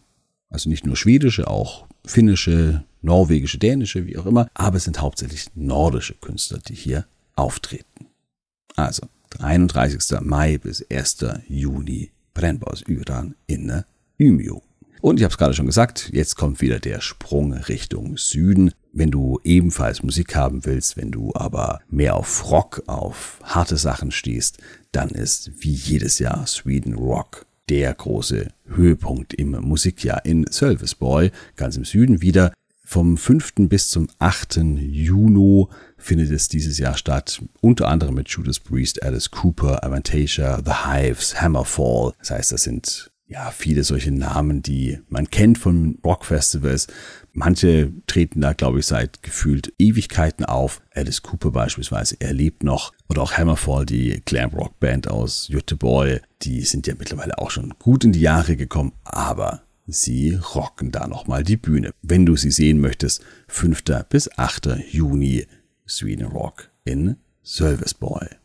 Also 0.50 0.68
nicht 0.70 0.86
nur 0.86 0.96
schwedische, 0.96 1.48
auch 1.48 1.86
finnische, 2.04 2.84
norwegische, 3.02 3.58
dänische, 3.58 4.06
wie 4.06 4.16
auch 4.16 4.26
immer. 4.26 4.48
Aber 4.54 4.76
es 4.76 4.84
sind 4.84 5.00
hauptsächlich 5.00 5.46
nordische 5.54 6.14
Künstler, 6.14 6.58
die 6.66 6.74
hier 6.74 7.06
auftreten. 7.36 8.06
Also 8.76 9.06
31. 9.38 10.20
Mai 10.20 10.58
bis 10.58 10.84
1. 10.90 11.18
Juni 11.48 12.10
Brennbausyran 12.34 13.34
in 13.46 13.84
Umeå. 14.18 14.62
Und 15.00 15.18
ich 15.18 15.24
habe 15.24 15.32
es 15.32 15.38
gerade 15.38 15.54
schon 15.54 15.66
gesagt, 15.66 16.10
jetzt 16.12 16.34
kommt 16.36 16.60
wieder 16.60 16.80
der 16.80 17.00
Sprung 17.00 17.52
Richtung 17.52 18.16
Süden. 18.16 18.72
Wenn 18.92 19.10
du 19.10 19.38
ebenfalls 19.44 20.02
Musik 20.02 20.34
haben 20.34 20.64
willst, 20.64 20.96
wenn 20.96 21.12
du 21.12 21.32
aber 21.34 21.80
mehr 21.88 22.16
auf 22.16 22.50
Rock, 22.50 22.82
auf 22.86 23.38
harte 23.44 23.76
Sachen 23.76 24.10
stehst, 24.10 24.58
dann 24.90 25.10
ist 25.10 25.52
wie 25.62 25.72
jedes 25.72 26.18
Jahr 26.18 26.46
Sweden 26.46 26.94
Rock 26.94 27.46
der 27.68 27.94
große 27.94 28.48
Höhepunkt 28.66 29.34
im 29.34 29.50
Musikjahr 29.50 30.24
in 30.24 30.46
Serviceboy, 30.48 31.30
ganz 31.56 31.76
im 31.76 31.84
Süden 31.84 32.22
wieder. 32.22 32.52
Vom 32.84 33.18
5. 33.18 33.68
bis 33.68 33.90
zum 33.90 34.08
8. 34.18 34.56
Juni 34.78 35.66
findet 35.98 36.30
es 36.30 36.48
dieses 36.48 36.78
Jahr 36.78 36.96
statt, 36.96 37.42
unter 37.60 37.88
anderem 37.88 38.14
mit 38.14 38.30
Judas 38.30 38.58
Priest, 38.58 39.02
Alice 39.02 39.30
Cooper, 39.30 39.84
Avantasia, 39.84 40.62
The 40.64 40.86
Hives, 40.86 41.40
Hammerfall. 41.40 42.14
Das 42.20 42.30
heißt, 42.30 42.52
das 42.52 42.62
sind 42.62 43.10
ja 43.26 43.50
viele 43.50 43.84
solche 43.84 44.10
Namen, 44.10 44.62
die 44.62 45.00
man 45.10 45.30
kennt 45.30 45.58
von 45.58 45.98
Rockfestivals. 46.02 46.86
Manche 47.38 47.92
treten 48.08 48.40
da, 48.40 48.52
glaube 48.52 48.80
ich, 48.80 48.86
seit 48.86 49.22
gefühlt 49.22 49.72
Ewigkeiten 49.78 50.44
auf. 50.44 50.82
Alice 50.92 51.22
Cooper 51.22 51.52
beispielsweise, 51.52 52.16
er 52.18 52.32
lebt 52.32 52.64
noch. 52.64 52.92
Oder 53.08 53.22
auch 53.22 53.32
Hammerfall, 53.32 53.86
die 53.86 54.20
Glam 54.24 54.50
Rock 54.50 54.80
Band 54.80 55.06
aus 55.06 55.46
Göteborg. 55.48 56.20
Die 56.42 56.62
sind 56.62 56.88
ja 56.88 56.94
mittlerweile 56.98 57.38
auch 57.38 57.52
schon 57.52 57.74
gut 57.78 58.02
in 58.02 58.10
die 58.10 58.22
Jahre 58.22 58.56
gekommen, 58.56 58.92
aber 59.04 59.62
sie 59.86 60.34
rocken 60.34 60.90
da 60.90 61.06
nochmal 61.06 61.44
die 61.44 61.56
Bühne. 61.56 61.92
Wenn 62.02 62.26
du 62.26 62.34
sie 62.34 62.50
sehen 62.50 62.80
möchtest, 62.80 63.22
5. 63.46 63.84
bis 64.08 64.36
8. 64.36 64.80
Juni 64.90 65.46
Sweden 65.86 66.26
Rock 66.26 66.70
in 66.84 67.18
Sölvesborg. 67.44 68.36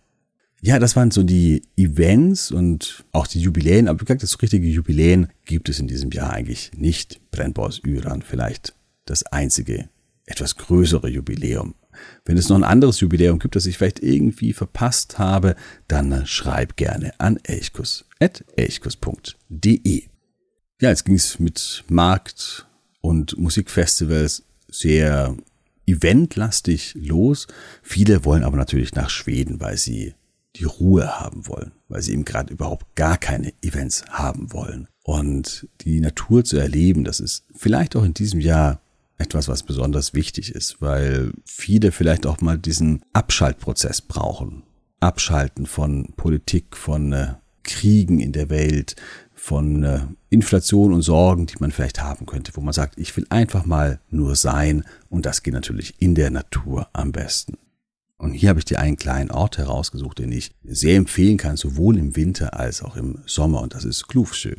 Ja, 0.61 0.77
das 0.77 0.95
waren 0.95 1.09
so 1.09 1.23
die 1.23 1.63
Events 1.75 2.51
und 2.51 3.05
auch 3.11 3.25
die 3.25 3.41
Jubiläen, 3.41 3.87
aber 3.87 3.99
wie 3.99 4.05
gesagt, 4.05 4.21
das 4.21 4.39
richtige 4.39 4.67
Jubiläen 4.67 5.29
gibt 5.45 5.67
es 5.67 5.79
in 5.79 5.87
diesem 5.87 6.11
Jahr 6.11 6.31
eigentlich 6.31 6.71
nicht. 6.77 7.19
Brennbors 7.31 7.79
Üran 7.79 8.21
vielleicht 8.21 8.75
das 9.05 9.23
einzige, 9.23 9.89
etwas 10.25 10.55
größere 10.55 11.09
Jubiläum. 11.09 11.75
Wenn 12.25 12.37
es 12.37 12.49
noch 12.49 12.57
ein 12.57 12.63
anderes 12.63 12.99
Jubiläum 12.99 13.37
gibt, 13.39 13.55
das 13.55 13.65
ich 13.65 13.77
vielleicht 13.77 14.01
irgendwie 14.01 14.53
verpasst 14.53 15.19
habe, 15.19 15.55
dann 15.87 16.25
schreib 16.25 16.75
gerne 16.75 17.13
an 17.19 17.37
elchkus.elchkus.de. 17.43 20.03
Ja, 20.81 20.89
jetzt 20.89 21.05
ging 21.05 21.15
es 21.15 21.39
mit 21.39 21.83
Markt 21.87 22.67
und 23.01 23.37
Musikfestivals 23.37 24.43
sehr 24.67 25.37
eventlastig 25.85 26.95
los. 26.95 27.47
Viele 27.81 28.25
wollen 28.25 28.43
aber 28.43 28.57
natürlich 28.57 28.95
nach 28.95 29.09
Schweden, 29.09 29.59
weil 29.59 29.77
sie 29.77 30.15
die 30.55 30.65
Ruhe 30.65 31.19
haben 31.19 31.47
wollen, 31.47 31.71
weil 31.87 32.01
sie 32.01 32.13
eben 32.13 32.25
gerade 32.25 32.53
überhaupt 32.53 32.95
gar 32.95 33.17
keine 33.17 33.53
Events 33.61 34.05
haben 34.09 34.53
wollen. 34.53 34.87
Und 35.03 35.67
die 35.81 35.99
Natur 35.99 36.45
zu 36.45 36.57
erleben, 36.57 37.03
das 37.03 37.19
ist 37.19 37.45
vielleicht 37.55 37.95
auch 37.95 38.03
in 38.03 38.13
diesem 38.13 38.39
Jahr 38.39 38.79
etwas, 39.23 39.47
was 39.47 39.63
besonders 39.63 40.13
wichtig 40.13 40.53
ist, 40.53 40.81
weil 40.81 41.31
viele 41.45 41.91
vielleicht 41.91 42.25
auch 42.25 42.41
mal 42.41 42.57
diesen 42.57 43.01
Abschaltprozess 43.13 44.01
brauchen. 44.01 44.63
Abschalten 44.99 45.65
von 45.65 46.13
Politik, 46.15 46.77
von 46.77 47.13
äh, 47.13 47.33
Kriegen 47.63 48.19
in 48.19 48.31
der 48.31 48.49
Welt, 48.49 48.95
von 49.33 49.83
äh, 49.83 49.99
Inflation 50.29 50.93
und 50.93 51.01
Sorgen, 51.01 51.47
die 51.47 51.55
man 51.59 51.71
vielleicht 51.71 52.01
haben 52.01 52.25
könnte, 52.25 52.53
wo 52.55 52.61
man 52.61 52.73
sagt, 52.73 52.97
ich 52.97 53.15
will 53.17 53.25
einfach 53.29 53.65
mal 53.65 53.99
nur 54.09 54.35
sein 54.35 54.85
und 55.09 55.25
das 55.25 55.43
geht 55.43 55.53
natürlich 55.53 55.95
in 55.99 56.15
der 56.15 56.29
Natur 56.29 56.87
am 56.93 57.11
besten. 57.11 57.57
Und 58.17 58.33
hier 58.33 58.49
habe 58.49 58.59
ich 58.59 58.65
dir 58.65 58.79
einen 58.79 58.95
kleinen 58.95 59.31
Ort 59.31 59.57
herausgesucht, 59.57 60.19
den 60.19 60.31
ich 60.31 60.55
sehr 60.63 60.95
empfehlen 60.95 61.37
kann, 61.37 61.57
sowohl 61.57 61.97
im 61.97 62.15
Winter 62.15 62.57
als 62.57 62.81
auch 62.81 62.95
im 62.95 63.19
Sommer, 63.25 63.61
und 63.61 63.73
das 63.73 63.83
ist 63.83 64.07
Klufsjö. 64.07 64.55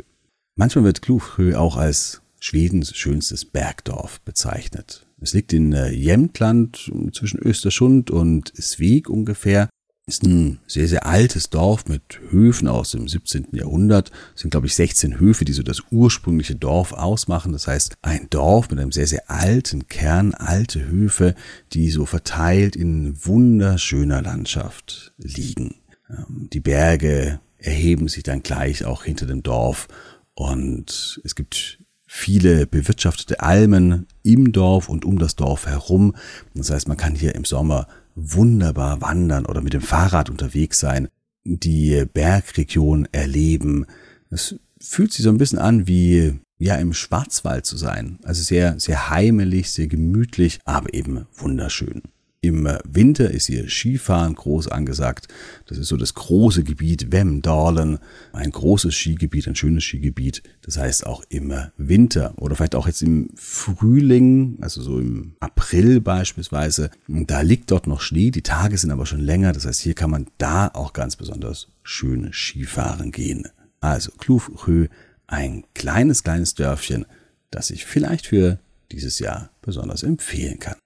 Manchmal 0.55 0.85
wird 0.85 1.01
Klufsjö 1.01 1.57
auch 1.57 1.79
als 1.79 2.21
Schwedens 2.45 2.95
schönstes 2.95 3.47
Bergdorf 3.47 4.21
bezeichnet. 4.21 5.07
Es 5.19 5.33
liegt 5.33 5.55
in 5.55 5.73
äh, 5.73 5.89
Jämtland 5.89 6.93
zwischen 7.15 7.41
Österschund 7.41 8.11
und 8.11 8.53
Sveg 8.55 9.09
ungefähr 9.09 9.71
ist 10.07 10.25
ein 10.25 10.59
sehr, 10.67 10.87
sehr 10.87 11.07
altes 11.07 11.49
Dorf 11.49 11.87
mit 11.87 12.21
Höfen 12.29 12.69
aus 12.69 12.91
dem 12.91 13.09
17. 13.09 13.47
Jahrhundert. 13.53 14.11
Es 14.35 14.43
sind, 14.43 14.51
glaube 14.51 14.67
ich, 14.67 14.75
16 14.75 15.19
Höfe, 15.19 15.47
die 15.47 15.55
so 15.55 15.63
das 15.63 15.85
ursprüngliche 15.91 16.55
Dorf 16.55 16.93
ausmachen. 16.93 17.53
Das 17.53 17.67
heißt, 17.67 17.95
ein 18.03 18.29
Dorf 18.29 18.69
mit 18.69 18.79
einem 18.79 18.93
sehr, 18.93 19.07
sehr 19.07 19.31
alten 19.31 19.89
Kern, 19.89 20.35
alte 20.35 20.87
Höfe, 20.87 21.35
die 21.73 21.89
so 21.89 22.05
verteilt 22.05 22.77
in 22.77 23.17
wunderschöner 23.25 24.21
Landschaft 24.21 25.15
liegen. 25.17 25.77
Ähm, 26.11 26.51
die 26.53 26.61
Berge 26.61 27.41
erheben 27.57 28.09
sich 28.09 28.23
dann 28.23 28.43
gleich 28.43 28.85
auch 28.85 29.05
hinter 29.05 29.25
dem 29.25 29.43
Dorf 29.43 29.89
und 30.35 31.23
es 31.25 31.35
gibt 31.35 31.79
viele 32.17 32.69
bewirtschaftete 32.69 33.41
Almen 33.41 34.07
im 34.23 34.53
Dorf 34.53 34.89
und 34.89 35.05
um 35.05 35.19
das 35.19 35.35
Dorf 35.35 35.67
herum. 35.67 36.15
Das 36.55 36.71
heißt, 36.71 36.87
man 36.87 36.97
kann 36.97 37.17
hier 37.17 37.35
im 37.35 37.45
Sommer 37.45 37.89
wunderbar 38.15 39.01
wandern 39.01 39.47
oder 39.47 39.61
mit 39.61 39.73
dem 39.73 39.81
Fahrrad 39.83 40.31
unterwegs 40.31 40.79
sein, 40.79 41.09
die 41.43 42.05
Bergregion 42.07 43.09
erleben. 43.11 43.87
Es 44.31 44.55
fühlt 44.81 45.13
sich 45.13 45.25
so 45.25 45.29
ein 45.29 45.39
bisschen 45.39 45.59
an 45.59 45.89
wie 45.89 46.39
ja 46.57 46.77
im 46.77 46.95
Schwarzwald 46.95 47.67
zu 47.67 47.77
sein. 47.77 48.21
Also 48.23 48.45
sehr, 48.45 48.79
sehr 48.79 49.11
heimelig, 49.11 49.73
sehr 49.73 49.89
gemütlich, 49.89 50.61
aber 50.65 50.95
eben 50.95 51.27
wunderschön. 51.35 52.03
Im 52.45 52.69
Winter 52.85 53.31
ist 53.31 53.47
hier 53.47 53.71
Skifahren 53.71 54.35
groß 54.35 54.69
angesagt. 54.69 55.29
Das 55.65 55.79
ist 55.79 55.89
so 55.89 55.97
das 55.97 56.13
große 56.13 56.63
Gebiet 56.63 57.11
Wemdalen, 57.11 57.99
ein 58.35 58.51
großes 58.51 58.95
Skigebiet, 58.95 59.49
ein 59.49 59.57
schönes 59.57 59.85
Skigebiet. 59.85 60.43
Das 60.61 60.77
heißt 60.77 61.07
auch 61.07 61.25
im 61.31 61.55
Winter 61.79 62.35
oder 62.37 62.55
vielleicht 62.55 62.75
auch 62.75 62.87
jetzt 62.87 63.01
im 63.01 63.31
Frühling, 63.35 64.59
also 64.61 64.83
so 64.83 64.99
im 64.99 65.37
April 65.41 66.03
beispielsweise. 66.03 66.91
Da 67.09 67.41
liegt 67.41 67.71
dort 67.71 67.87
noch 67.87 68.03
Schnee, 68.03 68.31
die 68.31 68.43
Tage 68.43 68.77
sind 68.77 68.91
aber 68.91 69.07
schon 69.07 69.21
länger. 69.21 69.55
Das 69.55 69.65
heißt, 69.65 69.81
hier 69.81 69.95
kann 69.95 70.11
man 70.11 70.27
da 70.37 70.69
auch 70.69 70.93
ganz 70.93 71.17
besonders 71.17 71.69
schön 71.83 72.31
Skifahren 72.31 73.11
gehen. 73.11 73.49
Also 73.81 74.13
Klufrö, 74.19 74.89
ein 75.27 75.65
kleines, 75.73 76.25
kleines 76.25 76.55
Dörfchen, 76.55 77.07
das 77.51 77.71
ich 77.71 77.87
vielleicht 77.87 78.27
für 78.27 78.59
dieses 78.93 79.19
Jahr 79.19 79.49
besonders 79.63 80.03
empfehlen 80.03 80.59
kann. 80.59 80.77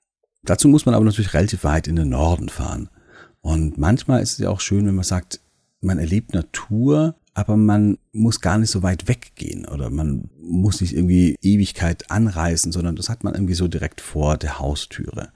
Dazu 0.49 0.67
muss 0.69 0.87
man 0.87 0.95
aber 0.95 1.05
natürlich 1.05 1.35
relativ 1.35 1.63
weit 1.65 1.87
in 1.89 1.97
den 1.97 2.09
Norden 2.09 2.49
fahren. 2.49 2.89
Und 3.43 3.77
manchmal 3.77 4.23
ist 4.23 4.33
es 4.33 4.39
ja 4.39 4.49
auch 4.49 4.61
schön, 4.61 4.87
wenn 4.87 4.95
man 4.95 5.05
sagt, 5.05 5.41
man 5.83 5.99
erlebt 5.99 6.33
Natur, 6.33 7.17
aber 7.35 7.59
man 7.59 7.99
muss 8.13 8.41
gar 8.41 8.57
nicht 8.57 8.71
so 8.71 8.83
weit 8.83 9.09
weggehen 9.09 9.67
oder 9.67 9.91
man 9.91 10.31
muss 10.41 10.81
nicht 10.81 10.95
irgendwie 10.95 11.37
Ewigkeit 11.43 12.11
anreisen, 12.11 12.73
sondern 12.73 12.97
das 12.97 13.11
hat 13.11 13.25
man 13.25 13.35
irgendwie 13.35 13.55
so 13.55 13.69
direkt 13.69 14.01
vor 14.01 14.39
der 14.39 14.59
Haustüre. 14.59 15.29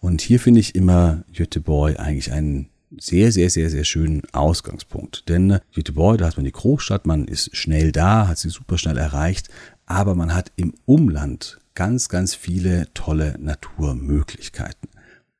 Und 0.00 0.20
hier 0.20 0.40
finde 0.40 0.58
ich 0.58 0.74
immer 0.74 1.22
Göteborg 1.32 2.00
eigentlich 2.00 2.32
einen 2.32 2.68
sehr, 2.98 3.30
sehr, 3.30 3.50
sehr, 3.50 3.70
sehr 3.70 3.84
schönen 3.84 4.22
Ausgangspunkt. 4.32 5.28
Denn 5.28 5.60
Göteborg, 5.74 6.18
da 6.18 6.26
hat 6.26 6.36
man 6.36 6.44
die 6.44 6.52
Großstadt, 6.52 7.06
man 7.06 7.26
ist 7.26 7.56
schnell 7.56 7.92
da, 7.92 8.26
hat 8.26 8.38
sie 8.38 8.50
super 8.50 8.78
schnell 8.78 8.98
erreicht, 8.98 9.48
aber 9.86 10.16
man 10.16 10.34
hat 10.34 10.50
im 10.56 10.74
Umland 10.86 11.58
ganz, 11.76 12.08
ganz 12.08 12.34
viele 12.34 12.92
tolle 12.94 13.36
Naturmöglichkeiten. 13.38 14.88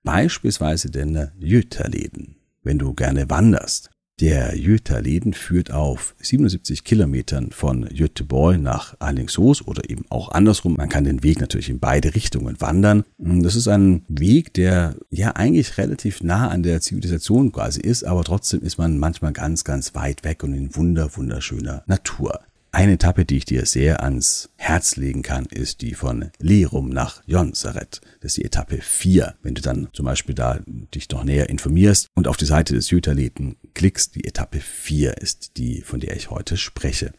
Beispielsweise 0.05 0.89
den 0.89 1.33
Jüterläden, 1.41 2.37
wenn 2.63 2.79
du 2.79 2.95
gerne 2.95 3.29
wanderst. 3.29 3.91
Der 4.21 4.57
Jötaleden 4.57 5.35
führt 5.35 5.71
auf 5.71 6.15
77 6.23 6.85
Kilometern 6.85 7.51
von 7.51 7.87
Göteborg 7.87 8.59
nach 8.59 8.97
Alingsås 8.99 9.67
oder 9.67 9.91
eben 9.91 10.07
auch 10.09 10.31
andersrum. 10.31 10.75
Man 10.79 10.89
kann 10.89 11.05
den 11.05 11.23
Weg 11.23 11.39
natürlich 11.39 11.69
in 11.69 11.81
beide 11.81 12.15
Richtungen 12.15 12.59
wandern. 12.59 13.05
Das 13.19 13.57
ist 13.57 13.69
ein 13.69 14.07
Weg, 14.09 14.55
der 14.55 14.97
ja 15.11 15.33
eigentlich 15.33 15.77
relativ 15.77 16.23
nah 16.23 16.49
an 16.49 16.63
der 16.63 16.81
Zivilisation 16.81 17.53
quasi 17.53 17.83
ist, 17.83 18.05
aber 18.05 18.25
trotzdem 18.25 18.63
ist 18.63 18.79
man 18.79 18.97
manchmal 18.97 19.35
ganz, 19.35 19.65
ganz 19.65 19.95
weit 19.95 20.25
weg 20.25 20.43
und 20.45 20.55
in 20.55 20.75
wunder, 20.75 21.15
wunderschöner 21.15 21.83
Natur. 21.87 22.41
Eine 22.77 22.93
Etappe, 22.93 23.25
die 23.25 23.39
ich 23.39 23.47
dir 23.47 23.65
sehr 23.65 24.03
ans 24.03 24.51
Herz 24.57 24.97
legen 24.97 25.23
kann, 25.23 25.47
ist 25.47 25.81
die 25.81 25.95
von 25.95 26.31
Lerum 26.39 26.91
nach 26.91 27.23
Jonsaret. 27.25 28.03
Das 28.21 28.33
ist 28.33 28.37
die 28.37 28.45
Etappe 28.45 28.81
4. 28.83 29.35
Wenn 29.43 29.55
du 29.55 29.63
dann 29.63 29.89
zum 29.95 30.05
Beispiel 30.05 30.35
da 30.35 30.61
dich 30.95 31.09
noch 31.09 31.25
näher 31.25 31.49
informierst 31.49 32.09
und 32.15 32.29
auf 32.29 32.37
die 32.37 32.45
Seite 32.45 32.75
des 32.75 32.91
Jüterleten 32.91 33.57
klickst, 33.73 34.15
die 34.15 34.27
Etappe 34.27 34.61
4 34.61 35.17
ist 35.17 35.57
die, 35.57 35.81
von 35.81 36.01
der 36.01 36.17
ich 36.17 36.29
heute 36.29 36.59
spreche. 36.59 37.15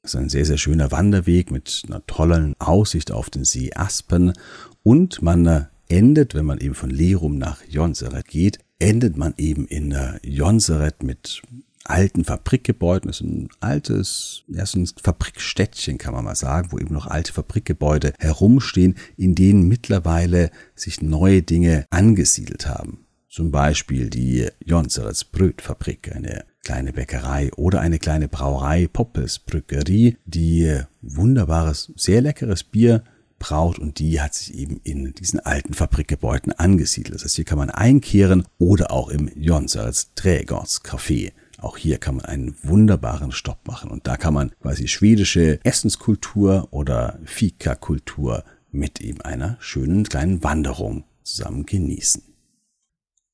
Das 0.00 0.14
ist 0.14 0.16
ein 0.18 0.30
sehr, 0.30 0.46
sehr 0.46 0.56
schöner 0.56 0.92
Wanderweg 0.92 1.50
mit 1.50 1.82
einer 1.86 2.06
tollen 2.06 2.54
Aussicht 2.58 3.12
auf 3.12 3.28
den 3.28 3.44
See 3.44 3.70
Aspen 3.74 4.32
und 4.82 5.20
man 5.20 5.66
endet, 5.90 6.34
wenn 6.34 6.46
man 6.46 6.56
eben 6.56 6.74
von 6.74 6.88
Lerum 6.88 7.36
nach 7.36 7.62
Jonsaret 7.68 8.26
geht, 8.26 8.60
endet 8.78 9.18
man 9.18 9.34
eben 9.36 9.66
in 9.66 9.94
Jonsaret 10.22 11.02
mit 11.02 11.42
alten 11.84 12.24
Fabrikgebäuden. 12.24 13.08
Das 13.08 13.20
ist 13.20 13.26
ein 13.26 13.48
altes, 13.60 14.42
ja, 14.48 14.64
so 14.66 14.78
ein 14.78 14.86
Fabrikstädtchen, 14.86 15.98
kann 15.98 16.14
man 16.14 16.24
mal 16.24 16.34
sagen, 16.34 16.68
wo 16.70 16.78
eben 16.78 16.94
noch 16.94 17.06
alte 17.06 17.32
Fabrikgebäude 17.32 18.12
herumstehen, 18.18 18.96
in 19.16 19.34
denen 19.34 19.68
mittlerweile 19.68 20.50
sich 20.74 21.02
neue 21.02 21.42
Dinge 21.42 21.86
angesiedelt 21.90 22.66
haben. 22.66 23.06
Zum 23.28 23.50
Beispiel 23.50 24.10
die 24.10 24.48
Jonserets 24.64 25.24
Brötfabrik, 25.24 26.14
eine 26.14 26.44
kleine 26.62 26.92
Bäckerei 26.92 27.50
oder 27.56 27.80
eine 27.80 27.98
kleine 27.98 28.28
Brauerei, 28.28 28.88
Poppels 28.92 29.38
Brückerie, 29.38 30.18
die 30.26 30.80
wunderbares, 31.00 31.92
sehr 31.96 32.20
leckeres 32.20 32.62
Bier 32.62 33.02
braut 33.38 33.78
und 33.78 33.98
die 33.98 34.20
hat 34.20 34.34
sich 34.34 34.54
eben 34.54 34.80
in 34.84 35.14
diesen 35.14 35.40
alten 35.40 35.74
Fabrikgebäuden 35.74 36.52
angesiedelt. 36.52 37.16
Das 37.16 37.24
heißt, 37.24 37.36
hier 37.36 37.44
kann 37.44 37.58
man 37.58 37.70
einkehren 37.70 38.44
oder 38.58 38.92
auch 38.92 39.08
im 39.08 39.28
Jonserets 39.34 40.14
Trägers 40.14 40.84
Café 40.84 41.32
auch 41.62 41.76
hier 41.76 41.98
kann 41.98 42.16
man 42.16 42.24
einen 42.24 42.56
wunderbaren 42.62 43.32
Stopp 43.32 43.66
machen 43.66 43.90
und 43.90 44.06
da 44.06 44.16
kann 44.16 44.34
man 44.34 44.52
quasi 44.60 44.88
schwedische 44.88 45.60
Essenskultur 45.64 46.68
oder 46.70 47.18
Fika-Kultur 47.24 48.44
mit 48.70 49.00
eben 49.00 49.20
einer 49.20 49.56
schönen 49.60 50.04
kleinen 50.04 50.42
Wanderung 50.42 51.04
zusammen 51.22 51.66
genießen. 51.66 52.22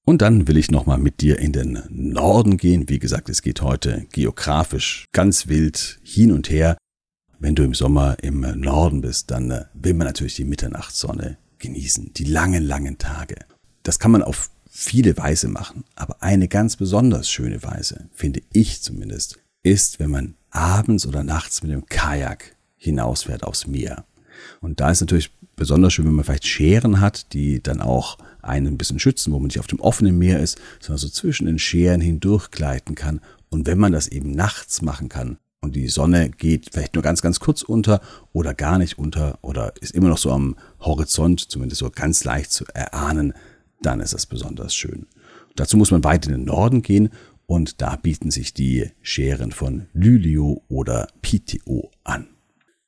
Und 0.05 0.23
dann 0.23 0.49
will 0.49 0.57
ich 0.57 0.71
nochmal 0.71 0.97
mit 0.97 1.21
dir 1.21 1.39
in 1.39 1.53
den 1.53 1.83
Norden 1.91 2.57
gehen. 2.57 2.89
Wie 2.89 2.99
gesagt, 2.99 3.29
es 3.29 3.43
geht 3.43 3.61
heute 3.61 4.07
geografisch 4.11 5.05
ganz 5.13 5.49
wild 5.49 6.01
hin 6.03 6.33
und 6.33 6.49
her. 6.49 6.79
Wenn 7.39 7.55
du 7.55 7.63
im 7.63 7.75
Sommer 7.75 8.17
im 8.23 8.41
Norden 8.41 9.03
bist, 9.03 9.31
dann 9.31 9.51
äh, 9.51 9.67
will 9.75 9.95
man 9.95 10.07
natürlich 10.07 10.35
die 10.35 10.45
Mitternachtssonne 10.45 11.37
genießen, 11.59 12.13
die 12.15 12.25
langen, 12.25 12.65
langen 12.65 12.99
Tage. 12.99 13.37
Das 13.83 13.99
kann 13.99 14.11
man 14.11 14.23
auf 14.23 14.51
viele 14.81 15.17
Weise 15.17 15.49
machen, 15.49 15.83
aber 15.97 16.23
eine 16.23 16.47
ganz 16.47 16.77
besonders 16.77 17.29
schöne 17.29 17.65
Weise, 17.65 18.09
finde 18.13 18.43
ich 18.53 18.81
zumindest, 18.81 19.37
ist, 19.65 19.99
wenn 19.99 20.11
man 20.11 20.35
abends 20.51 21.05
oder 21.05 21.25
nachts 21.25 21.65
mit 21.65 21.73
dem 21.73 21.87
Kajak 21.87 22.55
hinausfährt 22.77 23.43
aufs 23.43 23.67
Meer. 23.67 24.05
Und 24.61 24.79
da 24.79 24.93
ist 24.93 25.01
natürlich 25.01 25.33
besonders 25.57 25.93
schön, 25.93 26.07
wenn 26.07 26.15
man 26.15 26.25
vielleicht 26.25 26.47
Scheren 26.47 27.01
hat, 27.01 27.33
die 27.33 27.61
dann 27.61 27.81
auch 27.81 28.19
einen 28.41 28.69
ein 28.69 28.79
bisschen 28.79 29.01
schützen, 29.01 29.33
wo 29.33 29.41
man 29.41 29.49
nicht 29.49 29.59
auf 29.59 29.67
dem 29.67 29.81
offenen 29.81 30.17
Meer 30.17 30.39
ist, 30.39 30.61
sondern 30.79 30.99
so 30.99 31.09
zwischen 31.09 31.47
den 31.47 31.59
Scheren 31.59 32.01
hindurch 32.01 32.53
gleiten 32.53 32.95
kann. 32.95 33.21
Und 33.51 33.67
wenn 33.67 33.79
man 33.79 33.91
das 33.91 34.07
eben 34.07 34.31
nachts 34.31 34.81
machen 34.81 35.09
kann 35.09 35.39
und 35.61 35.75
die 35.75 35.89
Sonne 35.89 36.31
geht 36.31 36.71
vielleicht 36.73 36.95
nur 36.95 37.03
ganz, 37.03 37.21
ganz 37.21 37.41
kurz 37.41 37.63
unter 37.63 38.01
oder 38.33 38.55
gar 38.55 38.79
nicht 38.79 38.97
unter 38.97 39.41
oder 39.43 39.73
ist 39.81 39.93
immer 39.93 40.09
noch 40.09 40.19
so 40.19 40.31
am 40.31 40.55
Horizont, 40.79 41.51
zumindest 41.51 41.81
so 41.81 41.91
ganz 41.91 42.23
leicht 42.23 42.53
zu 42.53 42.65
erahnen, 42.73 43.35
dann 43.81 44.01
ist 44.01 44.15
es 44.15 44.27
besonders 44.27 44.75
schön. 44.75 45.07
Dazu 45.57 45.77
muss 45.77 45.91
man 45.91 46.05
weit 46.05 46.27
in 46.27 46.33
den 46.33 46.45
Norden 46.45 46.83
gehen 46.83 47.11
und 47.47 47.81
da 47.81 47.97
bieten 47.97 48.31
sich 48.31 48.55
die 48.55 48.91
Scheren 49.03 49.53
von 49.53 49.87
Lylio 49.93 50.63
oder 50.69 51.09
Pitio 51.23 51.91
an. 52.05 52.29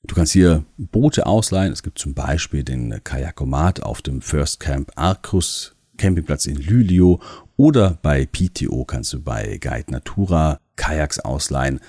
Du 0.02 0.14
kannst 0.14 0.32
hier 0.32 0.64
Boote 0.76 1.26
ausleihen. 1.26 1.72
Es 1.72 1.82
gibt 1.82 1.98
zum 1.98 2.14
Beispiel 2.14 2.64
den 2.64 3.02
Kajakomat 3.04 3.82
auf 3.82 4.02
dem 4.02 4.22
First 4.22 4.60
Camp 4.60 4.90
Arcus 4.96 5.74
Campingplatz 5.98 6.46
in 6.46 6.56
Lylio 6.56 7.20
oder 7.56 7.98
bei 8.00 8.24
PTO 8.24 8.86
kannst 8.86 9.12
du 9.12 9.20
bei 9.20 9.58
Guide 9.60 9.92
Natura 9.92 10.58
Kajaks 10.76 11.18
ausleihen. 11.18 11.80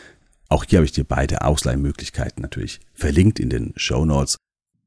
Auch 0.49 0.65
hier 0.65 0.79
habe 0.79 0.85
ich 0.85 0.91
dir 0.91 1.05
beide 1.05 1.45
Ausleihmöglichkeiten 1.45 2.41
natürlich 2.41 2.81
verlinkt 2.93 3.39
in 3.39 3.49
den 3.49 3.71
Show 3.77 4.03
Notes. 4.03 4.35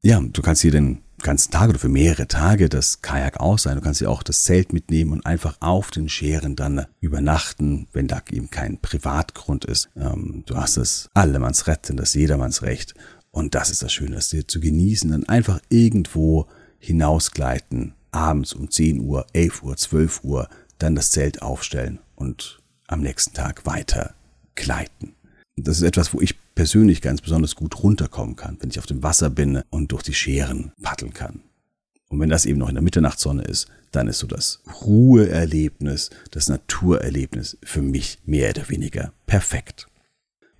Ja, 0.02 0.20
du 0.20 0.42
kannst 0.42 0.60
hier 0.60 0.72
den 0.72 1.03
ganzen 1.24 1.50
Tag 1.50 1.70
oder 1.70 1.78
für 1.80 1.88
mehrere 1.88 2.28
Tage 2.28 2.68
das 2.68 3.02
Kajak 3.02 3.40
aus 3.40 3.64
sein. 3.64 3.76
Du 3.76 3.80
kannst 3.80 4.00
ja 4.00 4.08
auch 4.08 4.22
das 4.22 4.44
Zelt 4.44 4.72
mitnehmen 4.72 5.12
und 5.12 5.26
einfach 5.26 5.56
auf 5.60 5.90
den 5.90 6.08
Scheren 6.08 6.54
dann 6.54 6.86
übernachten, 7.00 7.88
wenn 7.92 8.06
da 8.06 8.22
eben 8.30 8.50
kein 8.50 8.78
Privatgrund 8.78 9.64
ist. 9.64 9.88
Ähm, 9.96 10.44
du 10.46 10.56
hast 10.56 10.76
das 10.76 11.10
Allemannsretten, 11.14 11.96
das 11.96 12.14
Jedermannsrecht. 12.14 12.94
Und 13.32 13.56
das 13.56 13.70
ist 13.70 13.82
das 13.82 13.92
Schöne, 13.92 14.14
das 14.14 14.28
dir 14.28 14.46
zu 14.46 14.60
genießen, 14.60 15.10
dann 15.10 15.28
einfach 15.28 15.60
irgendwo 15.68 16.46
hinausgleiten, 16.78 17.94
abends 18.12 18.52
um 18.52 18.70
10 18.70 19.00
Uhr, 19.00 19.26
11 19.32 19.62
Uhr, 19.64 19.76
12 19.76 20.22
Uhr, 20.22 20.48
dann 20.78 20.94
das 20.94 21.10
Zelt 21.10 21.42
aufstellen 21.42 21.98
und 22.14 22.60
am 22.86 23.00
nächsten 23.00 23.34
Tag 23.34 23.66
weiter 23.66 24.14
gleiten. 24.54 25.14
Das 25.56 25.78
ist 25.78 25.82
etwas, 25.82 26.12
wo 26.12 26.20
ich 26.20 26.36
persönlich 26.54 27.02
ganz 27.02 27.20
besonders 27.20 27.56
gut 27.56 27.82
runterkommen 27.82 28.36
kann, 28.36 28.56
wenn 28.60 28.70
ich 28.70 28.78
auf 28.78 28.86
dem 28.86 29.02
Wasser 29.02 29.30
bin 29.30 29.62
und 29.70 29.92
durch 29.92 30.02
die 30.02 30.14
Scheren 30.14 30.72
paddeln 30.82 31.12
kann. 31.12 31.40
Und 32.08 32.20
wenn 32.20 32.30
das 32.30 32.46
eben 32.46 32.58
noch 32.58 32.68
in 32.68 32.76
der 32.76 32.84
Mitternachtssonne 32.84 33.42
ist, 33.42 33.66
dann 33.90 34.08
ist 34.08 34.18
so 34.18 34.26
das 34.26 34.60
Ruheerlebnis, 34.82 36.10
das 36.30 36.48
Naturerlebnis 36.48 37.58
für 37.62 37.82
mich 37.82 38.18
mehr 38.24 38.50
oder 38.50 38.68
weniger 38.68 39.12
perfekt. 39.26 39.88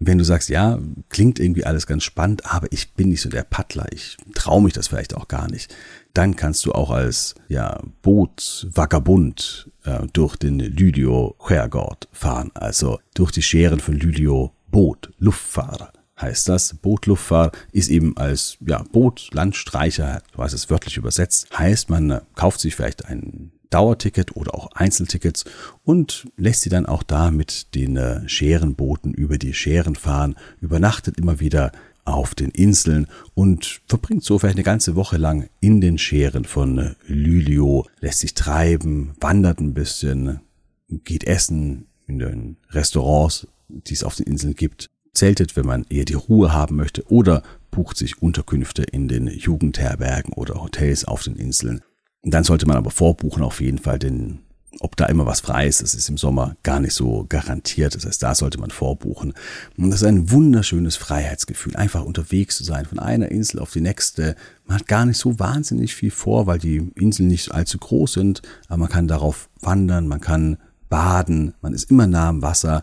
Wenn 0.01 0.19
du 0.19 0.25
sagst, 0.25 0.49
ja, 0.49 0.81
klingt 1.09 1.39
irgendwie 1.39 1.65
alles 1.65 1.87
ganz 1.87 2.03
spannend, 2.03 2.53
aber 2.53 2.67
ich 2.73 2.95
bin 2.95 3.11
nicht 3.11 3.21
so 3.21 3.29
der 3.29 3.45
Paddler, 3.45 3.87
ich 3.93 4.17
traue 4.35 4.63
mich 4.63 4.73
das 4.73 4.89
vielleicht 4.89 5.15
auch 5.15 5.29
gar 5.29 5.49
nicht, 5.49 5.75
dann 6.13 6.37
kannst 6.37 6.67
du 6.67 6.73
auch 6.73 6.91
als 6.91 7.35
ja, 7.49 7.81
Bootsvagabund 8.03 9.71
äh, 9.85 10.07
durch 10.13 10.37
den 10.37 10.59
Lydio 10.59 11.37
Skärgård 11.39 12.09
fahren, 12.13 12.51
also 12.55 12.99
durch 13.15 13.31
die 13.31 13.43
Scheren 13.43 13.81
von 13.81 13.95
Lydio 13.95 14.53
Boot, 14.75 15.13
Luftfahrer 15.19 15.93
heißt 16.21 16.49
das. 16.49 16.75
Bootluftfahrer 16.75 17.53
ist 17.71 17.89
eben 17.89 18.17
als 18.17 18.59
ja, 18.67 18.83
Boot, 18.91 19.29
Landstreicher, 19.33 20.21
du 20.33 20.43
hast 20.43 20.53
es 20.53 20.69
wörtlich 20.69 20.97
übersetzt, 20.97 21.57
heißt 21.57 21.91
man 21.91 22.11
äh, 22.11 22.21
kauft 22.35 22.59
sich 22.59 22.75
vielleicht 22.75 23.05
ein 23.05 23.53
Dauerticket 23.71 24.35
oder 24.35 24.53
auch 24.53 24.73
Einzeltickets 24.73 25.45
und 25.85 26.27
lässt 26.37 26.63
sie 26.63 26.71
dann 26.71 26.87
auch 26.87 27.05
da 27.05 27.31
mit 27.31 27.73
den 27.77 27.97
äh, 27.97 28.29
Scherenbooten 28.29 29.15
über 29.15 29.39
die 29.39 29.55
Scheren 29.55 29.95
fahren, 29.95 30.35
übernachtet 30.61 31.19
immer 31.19 31.39
wieder 31.39 31.71
auf 32.05 32.35
den 32.35 32.51
Inseln 32.51 33.07
und 33.35 33.81
verbringt 33.87 34.25
so 34.25 34.41
vielleicht 34.41 34.57
eine 34.57 34.65
ganze 34.65 34.97
Woche 34.97 35.19
lang 35.19 35.49
in 35.61 35.81
den 35.81 35.99
Scheren 35.99 36.47
von 36.47 36.79
äh, 36.79 36.95
Lylio, 37.07 37.87
lässt 38.01 38.19
sich 38.19 38.35
treiben, 38.35 39.13
wandert 39.21 39.61
ein 39.61 39.73
bisschen, 39.73 40.41
geht 40.89 41.23
essen 41.23 41.87
in 42.09 42.19
den 42.19 42.57
Restaurants, 42.71 43.47
die 43.83 43.95
es 43.95 44.05
auf 44.05 44.17
den 44.17 44.27
Inseln 44.27 44.55
gibt, 44.55 44.91
zeltet, 45.13 45.57
wenn 45.57 45.67
man 45.67 45.85
eher 45.89 46.05
die 46.05 46.15
Ruhe 46.15 46.53
haben 46.53 46.77
möchte, 46.77 47.05
oder 47.11 47.43
bucht 47.71 47.97
sich 47.97 48.23
Unterkünfte 48.23 48.83
in 48.83 49.09
den 49.09 49.27
Jugendherbergen 49.27 50.33
oder 50.33 50.63
Hotels 50.63 51.05
auf 51.05 51.23
den 51.23 51.37
Inseln. 51.37 51.83
dann 52.23 52.45
sollte 52.45 52.67
man 52.67 52.79
aber 52.79 52.91
vorbuchen 52.91 53.43
auf 53.43 53.61
jeden 53.61 53.79
Fall, 53.79 53.99
denn 53.99 54.39
ob 54.81 54.97
da 54.97 55.07
immer 55.07 55.27
was 55.27 55.41
frei 55.41 55.67
ist, 55.67 55.83
das 55.83 55.95
ist 55.95 56.09
im 56.09 56.17
Sommer 56.17 56.57
gar 56.63 56.81
nicht 56.81 56.95
so 56.95 57.27
garantiert. 57.29 57.95
Das 57.95 58.07
heißt, 58.07 58.23
da 58.23 58.35
sollte 58.35 58.59
man 58.59 58.71
vorbuchen. 58.71 59.35
Und 59.77 59.91
das 59.91 60.03
ist 60.03 60.07
ein 60.07 60.31
wunderschönes 60.31 60.97
Freiheitsgefühl, 60.97 61.77
einfach 61.77 62.05
unterwegs 62.05 62.57
zu 62.57 62.65
sein, 62.65 62.87
von 62.87 62.99
einer 62.99 63.31
Insel 63.31 63.61
auf 63.61 63.73
die 63.73 63.81
nächste. 63.81 64.37
Man 64.67 64.79
hat 64.79 64.89
gar 64.89 65.07
nicht 65.07 65.19
so 65.19 65.39
wahnsinnig 65.39 65.95
viel 65.95 66.11
vor, 66.11 66.47
weil 66.47 66.59
die 66.59 66.91
Inseln 66.95 67.29
nicht 67.29 67.53
allzu 67.53 67.79
groß 67.79 68.15
sind, 68.15 68.43
aber 68.69 68.79
man 68.79 68.89
kann 68.89 69.09
darauf 69.09 69.49
wandern, 69.61 70.09
man 70.09 70.21
kann 70.21 70.59
baden, 70.89 71.55
man 71.61 71.75
ist 71.75 71.91
immer 71.91 72.07
nah 72.07 72.29
am 72.29 72.43
Wasser. 72.43 72.83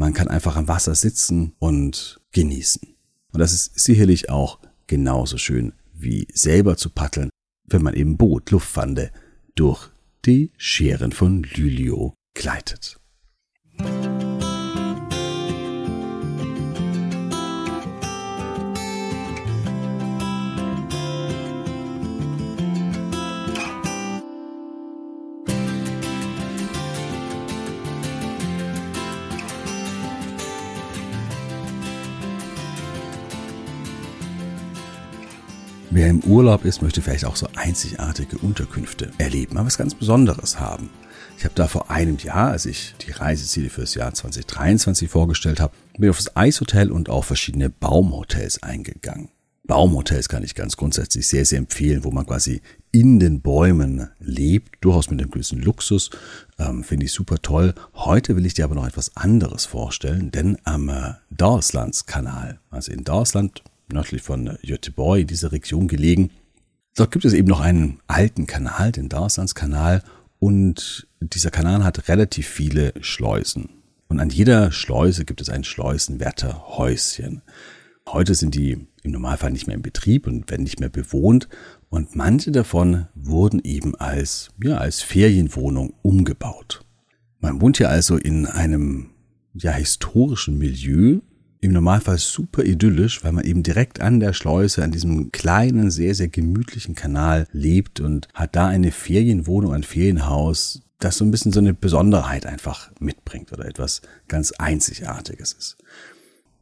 Man 0.00 0.14
kann 0.14 0.28
einfach 0.28 0.56
am 0.56 0.66
Wasser 0.66 0.94
sitzen 0.94 1.52
und 1.58 2.22
genießen. 2.32 2.80
Und 3.32 3.38
das 3.38 3.52
ist 3.52 3.78
sicherlich 3.78 4.30
auch 4.30 4.58
genauso 4.86 5.36
schön 5.36 5.74
wie 5.92 6.26
selber 6.32 6.78
zu 6.78 6.88
paddeln, 6.88 7.28
wenn 7.66 7.82
man 7.82 7.92
im 7.92 8.16
Boot 8.16 8.50
Luftwande 8.50 9.12
durch 9.56 9.90
die 10.24 10.52
Scheren 10.56 11.12
von 11.12 11.42
Lylio 11.42 12.14
gleitet. 12.32 12.99
Wer 36.00 36.08
im 36.08 36.24
Urlaub 36.24 36.64
ist, 36.64 36.80
möchte 36.80 37.02
vielleicht 37.02 37.26
auch 37.26 37.36
so 37.36 37.46
einzigartige 37.56 38.38
Unterkünfte 38.38 39.10
erleben, 39.18 39.56
mal 39.56 39.66
was 39.66 39.76
ganz 39.76 39.94
Besonderes 39.94 40.58
haben. 40.58 40.88
Ich 41.36 41.44
habe 41.44 41.54
da 41.54 41.68
vor 41.68 41.90
einem 41.90 42.16
Jahr, 42.16 42.52
als 42.52 42.64
ich 42.64 42.94
die 43.06 43.10
Reiseziele 43.10 43.68
für 43.68 43.82
das 43.82 43.94
Jahr 43.94 44.14
2023 44.14 45.10
vorgestellt 45.10 45.60
habe, 45.60 45.74
bin 45.98 46.08
auf 46.08 46.16
das 46.16 46.34
Eishotel 46.34 46.90
und 46.90 47.10
auch 47.10 47.26
verschiedene 47.26 47.68
Baumhotels 47.68 48.62
eingegangen. 48.62 49.28
Baumhotels 49.64 50.30
kann 50.30 50.42
ich 50.42 50.54
ganz 50.54 50.78
grundsätzlich 50.78 51.26
sehr, 51.26 51.44
sehr 51.44 51.58
empfehlen, 51.58 52.02
wo 52.02 52.10
man 52.10 52.24
quasi 52.24 52.62
in 52.92 53.20
den 53.20 53.42
Bäumen 53.42 54.08
lebt, 54.20 54.82
durchaus 54.82 55.10
mit 55.10 55.20
einem 55.20 55.30
gewissen 55.30 55.60
Luxus, 55.60 56.08
ähm, 56.58 56.82
finde 56.82 57.04
ich 57.04 57.12
super 57.12 57.42
toll. 57.42 57.74
Heute 57.92 58.36
will 58.36 58.46
ich 58.46 58.54
dir 58.54 58.64
aber 58.64 58.74
noch 58.74 58.86
etwas 58.86 59.18
anderes 59.18 59.66
vorstellen, 59.66 60.30
denn 60.30 60.56
am 60.64 60.88
äh, 60.88 61.12
Dalslandskanal, 61.28 62.58
also 62.70 62.90
in 62.90 63.04
Dalsland, 63.04 63.62
nördlich 63.92 64.22
von 64.22 64.58
Göteborg, 64.62 65.20
in 65.20 65.26
dieser 65.26 65.52
Region 65.52 65.88
gelegen. 65.88 66.30
Dort 66.96 67.12
gibt 67.12 67.24
es 67.24 67.32
eben 67.32 67.48
noch 67.48 67.60
einen 67.60 68.00
alten 68.06 68.46
Kanal, 68.46 68.92
den 68.92 69.08
Darslandskanal, 69.08 70.02
und 70.40 71.06
dieser 71.20 71.50
Kanal 71.50 71.84
hat 71.84 72.08
relativ 72.08 72.48
viele 72.48 72.94
Schleusen. 73.00 73.68
Und 74.08 74.18
an 74.18 74.30
jeder 74.30 74.72
Schleuse 74.72 75.24
gibt 75.24 75.40
es 75.40 75.50
ein 75.50 75.64
Schleusenwärterhäuschen. 75.64 77.42
Heute 78.08 78.34
sind 78.34 78.54
die 78.54 78.88
im 79.02 79.12
Normalfall 79.12 79.52
nicht 79.52 79.66
mehr 79.66 79.76
in 79.76 79.82
Betrieb 79.82 80.26
und 80.26 80.50
werden 80.50 80.64
nicht 80.64 80.80
mehr 80.80 80.88
bewohnt. 80.88 81.48
Und 81.90 82.16
manche 82.16 82.50
davon 82.50 83.06
wurden 83.14 83.60
eben 83.62 83.94
als, 83.94 84.50
ja, 84.62 84.78
als 84.78 85.02
Ferienwohnung 85.02 85.94
umgebaut. 86.02 86.84
Man 87.38 87.60
wohnt 87.60 87.76
hier 87.76 87.90
also 87.90 88.16
in 88.16 88.46
einem, 88.46 89.10
ja, 89.54 89.72
historischen 89.72 90.58
Milieu, 90.58 91.20
im 91.60 91.72
Normalfall 91.72 92.18
super 92.18 92.64
idyllisch, 92.64 93.22
weil 93.22 93.32
man 93.32 93.44
eben 93.44 93.62
direkt 93.62 94.00
an 94.00 94.18
der 94.18 94.32
Schleuse, 94.32 94.82
an 94.82 94.92
diesem 94.92 95.30
kleinen, 95.30 95.90
sehr, 95.90 96.14
sehr 96.14 96.28
gemütlichen 96.28 96.94
Kanal 96.94 97.46
lebt 97.52 98.00
und 98.00 98.28
hat 98.32 98.56
da 98.56 98.66
eine 98.66 98.92
Ferienwohnung, 98.92 99.74
ein 99.74 99.82
Ferienhaus, 99.82 100.82
das 100.98 101.18
so 101.18 101.24
ein 101.24 101.30
bisschen 101.30 101.52
so 101.52 101.60
eine 101.60 101.74
Besonderheit 101.74 102.46
einfach 102.46 102.90
mitbringt 102.98 103.52
oder 103.52 103.66
etwas 103.66 104.00
ganz 104.28 104.52
Einzigartiges 104.52 105.52
ist. 105.52 105.76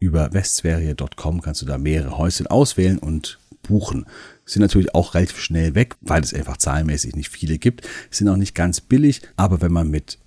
Über 0.01 0.33
westsverige.com 0.33 1.43
kannst 1.43 1.63
du 1.63 1.67
da 1.67 1.79
mehrere 1.79 2.19
Häuschen 2.19 2.47
auswählen 2.47 2.99
und 2.99 3.39
buchen. 3.63 4.07
Sind 4.45 4.63
natürlich 4.63 4.95
auch 4.95 5.15
relativ 5.15 5.39
schnell 5.41 5.75
weg, 5.75 5.97
weil 6.01 6.23
es 6.23 6.35
einfach 6.35 6.57
zahlenmäßig 6.57 7.15
nicht 7.17 7.29
viele 7.29 7.59
gibt. 7.59 7.87
Sind 8.11 8.29
auch 8.29 8.37
nicht 8.37 8.55
ganz 8.55 8.81
billig, 8.81 9.23
aber 9.37 9.61
wenn 9.61 9.73
man 9.73 9.91
mit 9.91 10.19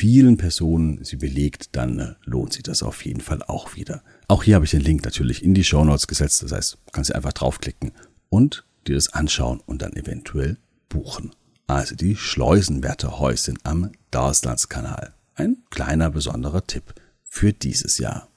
vielen 0.00 0.38
Personen 0.38 1.04
sie 1.04 1.16
belegt, 1.16 1.76
dann 1.76 1.98
äh, 1.98 2.14
lohnt 2.24 2.54
sich 2.54 2.62
das 2.62 2.82
auf 2.82 3.04
jeden 3.04 3.20
Fall 3.20 3.42
auch 3.42 3.76
wieder. 3.76 4.02
Auch 4.28 4.42
hier 4.42 4.54
habe 4.54 4.64
ich 4.64 4.70
den 4.70 4.80
Link 4.80 5.04
natürlich 5.04 5.44
in 5.44 5.52
die 5.52 5.62
Show 5.62 5.84
Notes 5.84 6.06
gesetzt. 6.06 6.42
Das 6.42 6.52
heißt, 6.52 6.78
du 6.86 6.92
kannst 6.92 7.14
einfach 7.14 7.34
draufklicken 7.34 7.92
und 8.30 8.64
dir 8.86 8.94
das 8.94 9.12
anschauen 9.12 9.60
und 9.66 9.82
dann 9.82 9.92
eventuell 9.92 10.56
buchen. 10.88 11.32
Also 11.66 11.96
die 11.96 12.16
Schleusenwärterhäuschen 12.16 13.58
am 13.62 13.92
Darslandskanal. 14.10 15.12
Ein 15.34 15.58
kleiner 15.68 16.08
besonderer 16.08 16.66
Tipp 16.66 16.94
für 17.22 17.52
dieses 17.52 17.98
Jahr. 17.98 18.28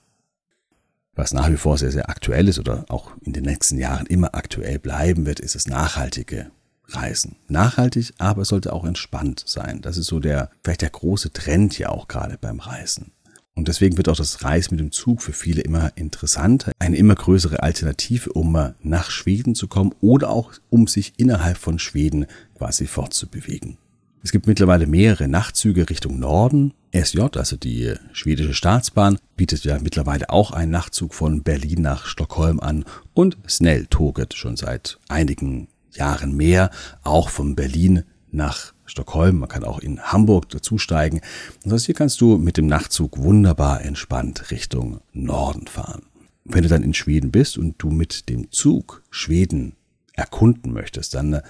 Was 1.15 1.31
nach 1.31 1.49
wie 1.49 1.55
vor 1.55 1.77
sehr, 1.77 1.93
sehr 1.93 2.09
aktuell 2.09 2.49
ist 2.49 2.59
oder 2.59 2.83
auch 2.89 3.11
in 3.21 3.31
den 3.31 3.45
nächsten 3.45 3.77
Jahren 3.77 4.07
immer 4.07 4.35
aktuell 4.35 4.79
bleiben 4.79 5.25
wird, 5.25 5.39
ist 5.39 5.55
das 5.55 5.67
nachhaltige 5.67 6.51
Reisen. 6.87 7.37
Nachhaltig, 7.47 8.13
aber 8.17 8.43
es 8.43 8.49
sollte 8.49 8.73
auch 8.73 8.85
entspannt 8.85 9.43
sein. 9.45 9.81
Das 9.81 9.97
ist 9.97 10.07
so 10.07 10.19
der, 10.19 10.49
vielleicht 10.63 10.81
der 10.81 10.89
große 10.89 11.31
Trend 11.33 11.77
ja 11.77 11.89
auch 11.89 12.07
gerade 12.07 12.37
beim 12.39 12.59
Reisen. 12.59 13.11
Und 13.55 13.67
deswegen 13.67 13.97
wird 13.97 14.09
auch 14.09 14.15
das 14.15 14.43
Reisen 14.43 14.75
mit 14.75 14.79
dem 14.79 14.91
Zug 14.91 15.21
für 15.21 15.33
viele 15.33 15.61
immer 15.61 15.91
interessanter, 15.95 16.71
eine 16.79 16.97
immer 16.97 17.13
größere 17.13 17.61
Alternative, 17.61 18.31
um 18.33 18.73
nach 18.81 19.11
Schweden 19.11 19.53
zu 19.53 19.67
kommen 19.67 19.93
oder 20.01 20.29
auch 20.29 20.53
um 20.69 20.87
sich 20.87 21.13
innerhalb 21.17 21.57
von 21.57 21.77
Schweden 21.77 22.25
quasi 22.57 22.87
fortzubewegen. 22.87 23.77
Es 24.23 24.31
gibt 24.31 24.47
mittlerweile 24.47 24.87
mehrere 24.87 25.27
Nachtzüge 25.27 25.89
Richtung 25.89 26.17
Norden. 26.17 26.73
SJ, 26.93 27.19
also 27.35 27.57
die 27.57 27.93
schwedische 28.13 28.53
Staatsbahn, 28.53 29.17
bietet 29.35 29.65
ja 29.65 29.77
mittlerweile 29.79 30.29
auch 30.29 30.51
einen 30.51 30.71
Nachtzug 30.71 31.13
von 31.13 31.43
Berlin 31.43 31.81
nach 31.81 32.05
Stockholm 32.05 32.59
an 32.59 32.85
und 33.13 33.37
Snelltoget 33.49 34.33
schon 34.33 34.55
seit 34.55 34.97
einigen 35.09 35.67
Jahren 35.97 36.35
mehr, 36.35 36.71
auch 37.03 37.29
von 37.29 37.55
Berlin 37.55 38.03
nach 38.31 38.73
Stockholm. 38.85 39.39
Man 39.39 39.49
kann 39.49 39.63
auch 39.63 39.79
in 39.79 40.01
Hamburg 40.01 40.49
dazusteigen. 40.49 41.21
Das 41.63 41.73
heißt, 41.73 41.85
hier 41.85 41.95
kannst 41.95 42.21
du 42.21 42.37
mit 42.37 42.57
dem 42.57 42.67
Nachtzug 42.67 43.17
wunderbar 43.17 43.81
entspannt 43.81 44.51
Richtung 44.51 44.99
Norden 45.13 45.67
fahren. 45.67 46.03
Wenn 46.45 46.63
du 46.63 46.69
dann 46.69 46.83
in 46.83 46.93
Schweden 46.93 47.31
bist 47.31 47.57
und 47.57 47.75
du 47.77 47.89
mit 47.89 48.27
dem 48.29 48.51
Zug 48.51 49.03
Schweden 49.09 49.75
erkunden 50.13 50.73
möchtest, 50.73 51.13
dann 51.13 51.41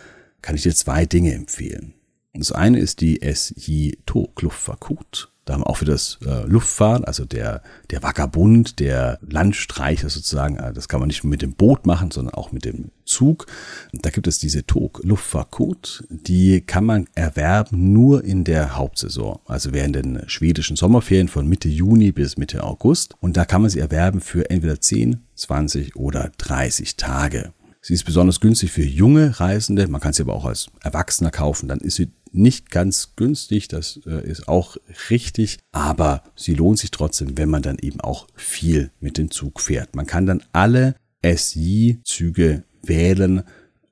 kann 0.41 0.56
ich 0.56 0.63
dir 0.63 0.75
zwei 0.75 1.06
Dinge 1.06 1.34
empfehlen. 1.34 1.93
Das 2.34 2.51
eine 2.51 2.79
ist 2.79 3.01
die 3.01 3.21
SJ 3.23 3.97
Tågluftfarkut. 4.06 5.33
Da 5.45 5.53
haben 5.53 5.63
auch 5.63 5.77
für 5.77 5.86
das 5.86 6.19
äh, 6.25 6.45
Luftfahren, 6.47 7.03
also 7.03 7.25
der, 7.25 7.63
der 7.91 8.01
Vagabund, 8.01 8.79
der 8.79 9.19
Landstreicher 9.21 10.10
sozusagen, 10.10 10.56
äh, 10.56 10.71
das 10.71 10.88
kann 10.88 11.01
man 11.01 11.08
nicht 11.08 11.23
nur 11.23 11.32
mit 11.32 11.41
dem 11.41 11.53
Boot 11.53 11.86
machen, 11.86 12.12
sondern 12.12 12.34
auch 12.34 12.53
mit 12.53 12.63
dem 12.63 12.91
Zug. 13.03 13.47
Da 13.91 14.10
gibt 14.10 14.27
es 14.27 14.39
diese 14.39 14.65
Tog 14.65 15.01
Luftfahrtcode, 15.03 16.06
die 16.10 16.62
kann 16.62 16.86
man 16.86 17.08
erwerben 17.13 17.91
nur 17.91 18.23
in 18.23 18.45
der 18.45 18.77
Hauptsaison, 18.77 19.39
also 19.45 19.73
während 19.73 19.97
den 19.97 20.21
schwedischen 20.27 20.77
Sommerferien 20.77 21.27
von 21.27 21.47
Mitte 21.47 21.67
Juni 21.67 22.13
bis 22.13 22.38
Mitte 22.38 22.63
August. 22.63 23.15
Und 23.19 23.36
da 23.36 23.43
kann 23.43 23.62
man 23.62 23.69
sie 23.69 23.79
erwerben 23.79 24.21
für 24.21 24.49
entweder 24.49 24.79
10, 24.79 25.23
20 25.36 25.97
oder 25.97 26.32
30 26.38 26.95
Tage. 26.95 27.51
Sie 27.82 27.93
ist 27.93 28.06
besonders 28.06 28.39
günstig 28.39 28.71
für 28.71 28.86
junge 28.86 29.41
Reisende. 29.41 29.89
Man 29.89 29.99
kann 29.99 30.13
sie 30.13 30.23
aber 30.23 30.36
auch 30.36 30.45
als 30.45 30.67
Erwachsener 30.82 31.32
kaufen. 31.32 31.67
Dann 31.67 31.79
ist 31.79 31.95
sie 31.95 32.12
nicht 32.34 32.72
ganz 32.72 33.15
günstig, 33.15 33.67
das 33.67 34.00
äh, 34.06 34.28
ist 34.28 34.48
auch 34.48 34.78
richtig, 35.10 35.60
aber 35.72 36.24
sie 36.36 36.56
lohnt 36.56 36.80
sich 36.80 36.91
trotzdem, 36.91 37.38
wenn 37.38 37.50
man 37.50 37.62
dann 37.62 37.78
eben 37.80 38.02
auch 38.02 38.28
viel 38.36 38.91
mit 39.00 39.17
dem 39.17 39.32
Zug 39.32 39.62
fährt. 39.62 39.96
Man 39.96 40.08
kann 40.08 40.26
dann 40.26 40.43
alle 40.52 40.96
SJ-Züge 41.24 42.63
wählen 42.84 43.43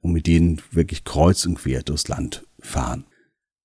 und 0.01 0.11
mit 0.11 0.27
denen 0.27 0.61
wirklich 0.71 1.03
kreuz 1.03 1.45
und 1.45 1.55
quer 1.55 1.83
durchs 1.83 2.07
Land 2.07 2.45
fahren. 2.59 3.05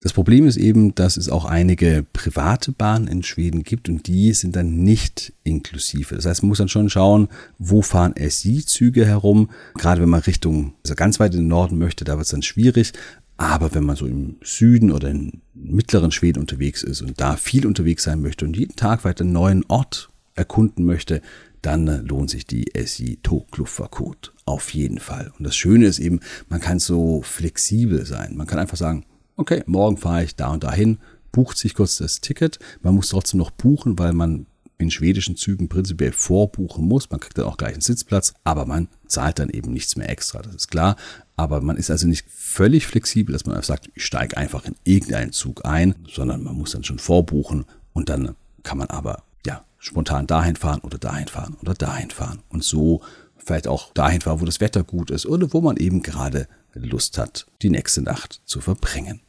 Das 0.03 0.13
Problem 0.13 0.47
ist 0.47 0.57
eben, 0.57 0.95
dass 0.95 1.17
es 1.17 1.29
auch 1.29 1.47
einige 1.47 2.07
private 2.13 2.71
Bahnen 2.71 3.09
in 3.09 3.25
Schweden 3.25 3.65
gibt 3.65 3.89
und 3.89 4.07
die 4.07 4.35
sind 4.35 4.55
dann 4.55 4.85
nicht 4.85 5.33
inklusive. 5.43 6.15
Das 6.15 6.27
heißt, 6.27 6.43
man 6.43 6.49
muss 6.49 6.59
dann 6.59 6.69
schon 6.69 6.91
schauen, 6.91 7.29
wo 7.59 7.83
fahren 7.83 8.15
SJ-Züge 8.15 9.05
herum. 9.05 9.51
Gerade 9.75 10.03
wenn 10.03 10.09
man 10.09 10.21
Richtung, 10.21 10.75
also 10.85 10.95
ganz 10.95 11.19
weit 11.19 11.35
in 11.35 11.41
den 11.41 11.49
Norden 11.49 11.79
möchte, 11.79 12.05
da 12.05 12.13
wird 12.13 12.27
es 12.27 12.31
dann 12.31 12.43
schwierig. 12.43 12.93
Aber 13.37 13.75
wenn 13.75 13.85
man 13.85 13.97
so 13.97 14.07
im 14.07 14.37
Süden 14.43 14.91
oder 14.91 15.11
im 15.11 15.43
mittleren 15.55 16.11
Schweden 16.11 16.41
unterwegs 16.41 16.83
ist 16.83 17.03
und 17.03 17.21
da 17.21 17.37
viel 17.37 17.67
unterwegs 17.67 18.05
sein 18.05 18.21
möchte 18.21 18.45
und 18.45 18.57
jeden 18.57 18.77
Tag 18.77 19.05
weiter 19.05 19.25
einen 19.25 19.33
neuen 19.33 19.65
Ort 19.69 20.09
erkunden 20.35 20.85
möchte, 20.85 21.21
dann 21.63 22.07
lohnt 22.07 22.31
sich 22.31 22.47
die 22.47 22.67
SI 22.77 23.19
Tokluffercode 23.23 24.33
auf 24.45 24.73
jeden 24.73 25.01
Fall. 25.01 25.33
Und 25.37 25.45
das 25.45 25.57
Schöne 25.57 25.87
ist 25.87 25.99
eben, 25.99 26.21
man 26.49 26.61
kann 26.61 26.79
so 26.79 27.23
flexibel 27.23 28.07
sein. 28.07 28.37
Man 28.37 28.47
kann 28.47 28.59
einfach 28.59 28.77
sagen, 28.77 29.05
okay, 29.37 29.63
morgen 29.67 29.97
fahre 29.97 30.25
ich 30.25 30.37
da 30.37 30.49
und 30.53 30.65
dahin, 30.65 30.99
bucht 31.33 31.59
sich 31.59 31.75
kurz 31.75 31.99
das 31.99 32.21
Ticket. 32.21 32.59
Man 32.83 32.95
muss 32.95 33.09
trotzdem 33.09 33.39
noch 33.39 33.51
buchen, 33.51 33.99
weil 33.99 34.13
man 34.13 34.47
in 34.79 34.91
schwedischen 34.91 35.37
Zügen 35.37 35.69
prinzipiell 35.69 36.13
vorbuchen 36.13 36.87
muss. 36.87 37.11
Man 37.11 37.21
kriegt 37.21 37.39
dann 37.39 37.47
auch 37.47 37.57
gleich 37.57 37.73
einen 37.73 37.81
Sitzplatz, 37.81 38.35
aber 38.45 38.67
man 38.67 38.89
zahlt 39.07 39.39
dann 39.39 39.51
eben 39.51 39.73
nichts 39.73 39.97
mehr 39.97 40.09
extra, 40.09 40.43
das 40.43 40.55
ist 40.55 40.69
klar. 40.69 40.97
Aber 41.37 41.61
man 41.61 41.77
ist 41.77 41.91
also 41.91 42.07
nicht 42.09 42.27
völlig 42.31 42.87
flexibel, 42.87 43.33
dass 43.33 43.45
man 43.45 43.61
sagt, 43.63 43.91
ich 43.95 44.05
steige 44.05 44.37
einfach 44.37 44.65
in 44.65 44.75
irgendeinen 44.85 45.33
Zug 45.33 45.67
ein, 45.67 45.95
sondern 46.09 46.43
man 46.43 46.57
muss 46.57 46.73
dann 46.73 46.85
schon 46.85 46.99
vorbuchen 46.99 47.67
und 47.93 48.09
dann 48.09 48.35
kann 48.63 48.79
man 48.79 48.89
aber 48.89 49.23
ja 49.45 49.65
spontan 49.79 50.27
dahin 50.27 50.57
fahren 50.57 50.81
oder 50.81 50.99
dahin 50.99 51.29
fahren 51.29 51.57
oder 51.61 51.75
dahin 51.75 52.11
fahren 52.11 52.43
und 52.49 52.65
so 52.65 53.03
vielleicht 53.37 53.69
auch 53.69 53.93
dahin 53.93 54.23
fahren, 54.23 54.41
wo 54.41 54.45
das 54.45 54.61
Wetter 54.61 54.83
gut 54.83 55.11
ist 55.11 55.27
oder 55.27 55.53
wo 55.53 55.61
man 55.61 55.77
eben 55.77 56.03
gerade 56.03 56.49
Lust 56.75 57.19
hat, 57.19 57.47
die 57.63 57.71
nächste 57.71 58.03
Nacht 58.03 58.41
zu 58.45 58.61
verbringen. 58.61 59.21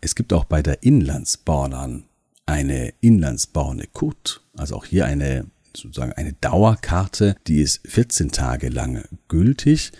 Es 0.00 0.14
gibt 0.14 0.32
auch 0.32 0.44
bei 0.44 0.62
der 0.62 0.82
Inlandsbahn 0.84 2.04
eine 2.46 2.94
Inlandsbahn 3.00 3.82
Kut, 3.92 4.42
also 4.56 4.76
auch 4.76 4.84
hier 4.84 5.06
eine 5.06 5.46
sozusagen 5.76 6.12
eine 6.12 6.32
Dauerkarte, 6.32 7.36
die 7.46 7.60
ist 7.60 7.86
14 7.86 8.30
Tage 8.30 8.68
lang 8.68 9.04
gültig 9.28 9.92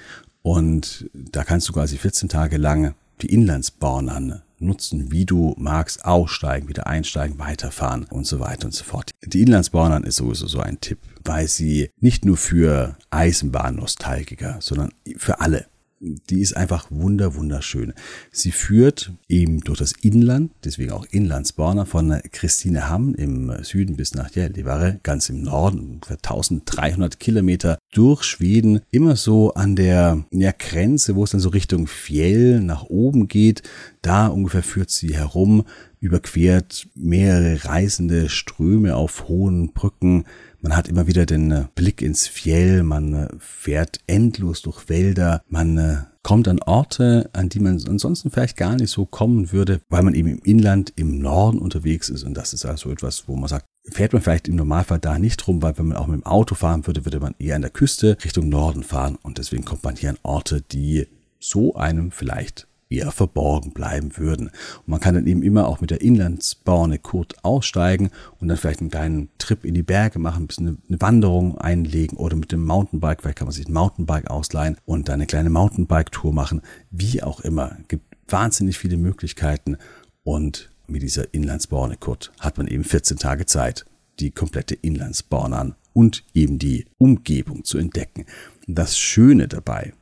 und 0.43 1.11
da 1.15 1.45
kannst 1.45 1.69
du 1.69 1.73
quasi 1.73 1.97
14 1.97 2.29
Tage 2.29 2.57
lang 2.57 2.95
die 3.21 3.33
Inlandsbahnen 3.33 4.43
nutzen, 4.61 5.13
wie 5.13 5.25
du 5.25 5.55
magst, 5.59 6.05
aussteigen, 6.05 6.69
wieder 6.69 6.87
einsteigen, 6.87 7.39
weiterfahren 7.39 8.05
und 8.05 8.27
so 8.27 8.41
weiter 8.41 8.67
und 8.67 8.73
so 8.73 8.85
fort. 8.85 9.11
Die 9.25 9.43
Inlandsbahnen 9.43 10.05
ist 10.05 10.17
sowieso 10.17 10.47
so 10.47 10.61
ein 10.61 10.81
Tipp, 10.81 10.99
weil 11.25 11.49
sie 11.49 11.91
nicht 12.01 12.25
nur 12.25 12.37
für 12.37 12.97
Eisenbahnnostalgiker, 13.11 14.59
sondern 14.61 14.91
für 15.17 15.41
alle 15.41 15.67
die 16.01 16.41
ist 16.41 16.57
einfach 16.57 16.91
wunder, 16.91 17.35
wunderschön. 17.35 17.93
Sie 18.31 18.53
führt 18.53 19.13
eben 19.29 19.61
durch 19.61 19.79
das 19.79 19.93
Inland, 20.01 20.53
deswegen 20.65 20.93
auch 20.93 21.07
Inlandsbahner, 21.11 21.87
von 21.87 22.21
Christinehamn 22.31 23.15
im 23.15 23.53
Süden 23.63 23.97
bis 23.97 24.15
nach 24.15 24.31
Gällivare, 24.31 25.01
ganz 25.03 25.29
im 25.29 25.43
Norden, 25.43 25.95
ungefähr 25.95 26.17
1300 26.17 27.19
Kilometer 27.19 27.79
durch 27.93 28.23
Schweden, 28.23 28.81
immer 28.91 29.17
so 29.17 29.55
an 29.55 29.77
der 29.77 30.25
ja, 30.31 30.53
Grenze, 30.57 31.17
wo 31.17 31.25
es 31.25 31.31
dann 31.31 31.41
so 31.41 31.49
Richtung 31.49 31.87
Fjell 31.87 32.61
nach 32.61 32.85
oben 32.85 33.29
geht. 33.29 33.63
Da 34.03 34.29
ungefähr 34.29 34.63
führt 34.63 34.91
sie 34.91 35.17
herum, 35.17 35.65
überquert 36.01 36.89
mehrere 36.95 37.65
reißende 37.65 38.29
Ströme 38.29 38.95
auf 38.95 39.29
hohen 39.29 39.73
Brücken, 39.73 40.25
man 40.61 40.77
hat 40.77 40.89
immer 40.89 41.07
wieder 41.07 41.27
den 41.27 41.51
äh, 41.51 41.65
Blick 41.75 42.03
ins 42.03 42.27
Fjell, 42.27 42.83
man 42.83 43.15
äh, 43.15 43.29
fährt 43.39 43.99
endlos 44.07 44.63
durch 44.63 44.89
Wälder, 44.89 45.43
man 45.49 45.79
äh, 45.79 45.97
kommt 46.23 46.49
an 46.49 46.61
Orte, 46.61 47.31
an 47.33 47.49
die 47.49 47.61
man 47.61 47.83
ansonsten 47.89 48.31
vielleicht 48.31 48.57
gar 48.57 48.77
nicht 48.77 48.91
so 48.91 49.07
kommen 49.07 49.53
würde, 49.53 49.81
weil 49.89 50.03
man 50.03 50.15
eben 50.15 50.29
im 50.29 50.41
Inland, 50.41 50.93
im 50.97 51.21
Norden 51.21 51.59
unterwegs 51.59 52.09
ist. 52.11 52.23
Und 52.23 52.35
das 52.35 52.53
ist 52.53 52.67
also 52.67 52.91
etwas, 52.91 53.29
wo 53.29 53.37
man 53.37 53.49
sagt, 53.49 53.67
fährt 53.91 54.13
man 54.13 54.21
vielleicht 54.21 54.49
im 54.49 54.57
Normalfall 54.57 54.99
da 54.99 55.19
nicht 55.19 55.47
rum, 55.49 55.63
weil 55.63 55.79
wenn 55.79 55.89
man 55.89 55.97
auch 55.97 56.07
mit 56.07 56.21
dem 56.21 56.27
Auto 56.27 56.55
fahren 56.55 56.87
würde, 56.87 57.05
würde 57.05 57.21
man 57.21 57.35
eher 57.39 57.57
an 57.57 57.63
der 57.63 57.71
Küste 57.71 58.19
Richtung 58.23 58.49
Norden 58.49 58.83
fahren. 58.83 59.17
Und 59.23 59.39
deswegen 59.39 59.65
kommt 59.65 59.85
man 59.85 59.97
hier 59.97 60.11
an 60.11 60.19
Orte, 60.23 60.61
die 60.61 61.07
so 61.41 61.75
einem 61.77 62.11
vielleicht 62.11 62.68
eher 62.91 63.11
verborgen 63.11 63.73
bleiben 63.73 64.17
würden. 64.17 64.49
Und 64.49 64.89
man 64.89 65.01
kann 65.01 65.15
dann 65.15 65.27
eben 65.27 65.43
immer 65.43 65.67
auch 65.67 65.81
mit 65.81 65.91
der 65.91 66.01
Inlandsbahn 66.01 67.01
Kurt 67.03 67.45
aussteigen 67.45 68.11
und 68.39 68.49
dann 68.49 68.57
vielleicht 68.57 68.81
einen 68.81 68.91
kleinen 68.91 69.29
Trip 69.39 69.65
in 69.65 69.75
die 69.75 69.83
Berge 69.83 70.19
machen, 70.19 70.45
ein 70.45 70.47
bisschen 70.47 70.83
eine 70.89 71.01
Wanderung 71.01 71.59
einlegen 71.59 72.17
oder 72.17 72.37
mit 72.37 72.53
dem 72.53 72.65
Mountainbike, 72.65 73.23
vielleicht 73.23 73.39
kann 73.39 73.47
man 73.47 73.55
sich 73.55 73.69
ein 73.69 73.73
Mountainbike 73.73 74.31
ausleihen 74.31 74.77
und 74.87 75.09
dann 75.09 75.15
eine 75.15 75.27
kleine 75.27 75.51
Mountainbike-Tour 75.51 76.33
machen. 76.33 76.63
Wie 76.91 77.23
auch 77.23 77.41
immer, 77.41 77.77
gibt 77.89 78.05
wahnsinnig 78.29 78.79
viele 78.79 78.97
Möglichkeiten 78.97 79.77
und 80.23 80.71
mit 80.87 81.03
dieser 81.03 81.33
Inlandsbahn 81.35 82.01
Kurt 82.01 82.33
hat 82.41 82.57
man 82.57 82.67
eben 82.67 82.85
14 82.85 83.19
Tage 83.19 83.47
Zeit, 83.47 83.85
die 84.21 84.31
komplette 84.31 84.75
Inlandsbahn 84.75 85.53
an 85.53 85.75
und 85.93 86.25
eben 86.35 86.59
die 86.59 86.87
Umgebung 86.97 87.65
zu 87.65 87.79
entdecken. 87.79 88.25
Das 88.67 88.99
Schöne 88.99 89.49
dabei 89.49 89.93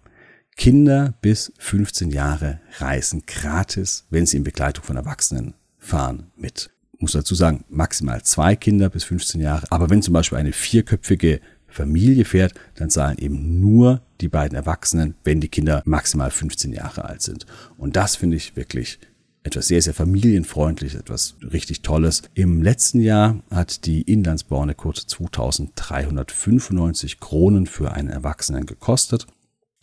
Kinder 0.56 1.14
bis 1.20 1.52
15 1.58 2.10
Jahre 2.10 2.60
reisen 2.78 3.24
gratis, 3.26 4.06
wenn 4.10 4.26
sie 4.26 4.38
in 4.38 4.44
Begleitung 4.44 4.84
von 4.84 4.96
Erwachsenen 4.96 5.54
fahren, 5.78 6.32
mit. 6.34 6.70
Ich 6.94 7.02
muss 7.02 7.12
dazu 7.12 7.34
sagen, 7.34 7.64
maximal 7.68 8.22
zwei 8.22 8.56
Kinder 8.56 8.88
bis 8.88 9.04
15 9.04 9.38
Jahre. 9.40 9.66
Aber 9.70 9.90
wenn 9.90 10.00
zum 10.00 10.14
Beispiel 10.14 10.38
eine 10.38 10.52
vierköpfige 10.52 11.40
Familie 11.68 12.24
fährt, 12.24 12.54
dann 12.74 12.88
zahlen 12.88 13.18
eben 13.18 13.60
nur 13.60 14.00
die 14.22 14.28
beiden 14.28 14.56
Erwachsenen, 14.56 15.14
wenn 15.24 15.42
die 15.42 15.48
Kinder 15.48 15.82
maximal 15.84 16.30
15 16.30 16.72
Jahre 16.72 17.04
alt 17.04 17.20
sind. 17.20 17.44
Und 17.76 17.96
das 17.96 18.16
finde 18.16 18.38
ich 18.38 18.56
wirklich 18.56 18.98
etwas 19.42 19.68
sehr, 19.68 19.82
sehr 19.82 19.92
familienfreundlich, 19.92 20.94
etwas 20.94 21.36
richtig 21.52 21.82
Tolles. 21.82 22.22
Im 22.32 22.62
letzten 22.62 23.00
Jahr 23.00 23.42
hat 23.50 23.84
die 23.84 24.00
Inlandsbahn 24.02 24.74
kurz 24.74 25.06
2395 25.06 27.20
Kronen 27.20 27.66
für 27.66 27.92
einen 27.92 28.08
Erwachsenen 28.08 28.64
gekostet 28.64 29.26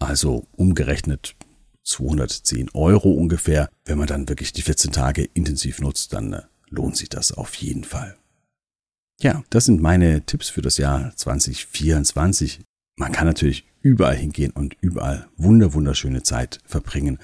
also 0.08 0.48
umgerechnet 0.52 1.36
210 1.84 2.70
Euro 2.74 3.12
ungefähr. 3.12 3.70
Wenn 3.86 3.98
man 3.98 4.08
dann 4.08 4.30
wirklich 4.30 4.54
die 4.54 4.62
14 4.62 4.92
Tage 4.92 5.28
intensiv 5.34 5.80
nutzt, 5.80 6.14
dann 6.14 6.34
äh, 6.34 6.42
lohnt 6.70 6.98
sich 6.98 7.10
das 7.10 7.32
auf 7.32 7.56
jeden 7.56 7.84
Fall. 7.84 8.16
Ja, 9.22 9.44
das 9.50 9.66
sind 9.66 9.82
meine 9.82 10.26
Tipps 10.26 10.50
für 10.50 10.62
das 10.62 10.78
Jahr 10.78 11.16
2024. 11.16 12.62
Man 12.96 13.12
kann 13.12 13.28
natürlich 13.28 13.66
überall 13.82 14.16
hingehen 14.16 14.52
und 14.52 14.76
überall 14.82 15.28
wunder 15.38 15.74
wunderschöne 15.74 16.24
Zeit 16.24 16.60
verbringen. 16.66 17.20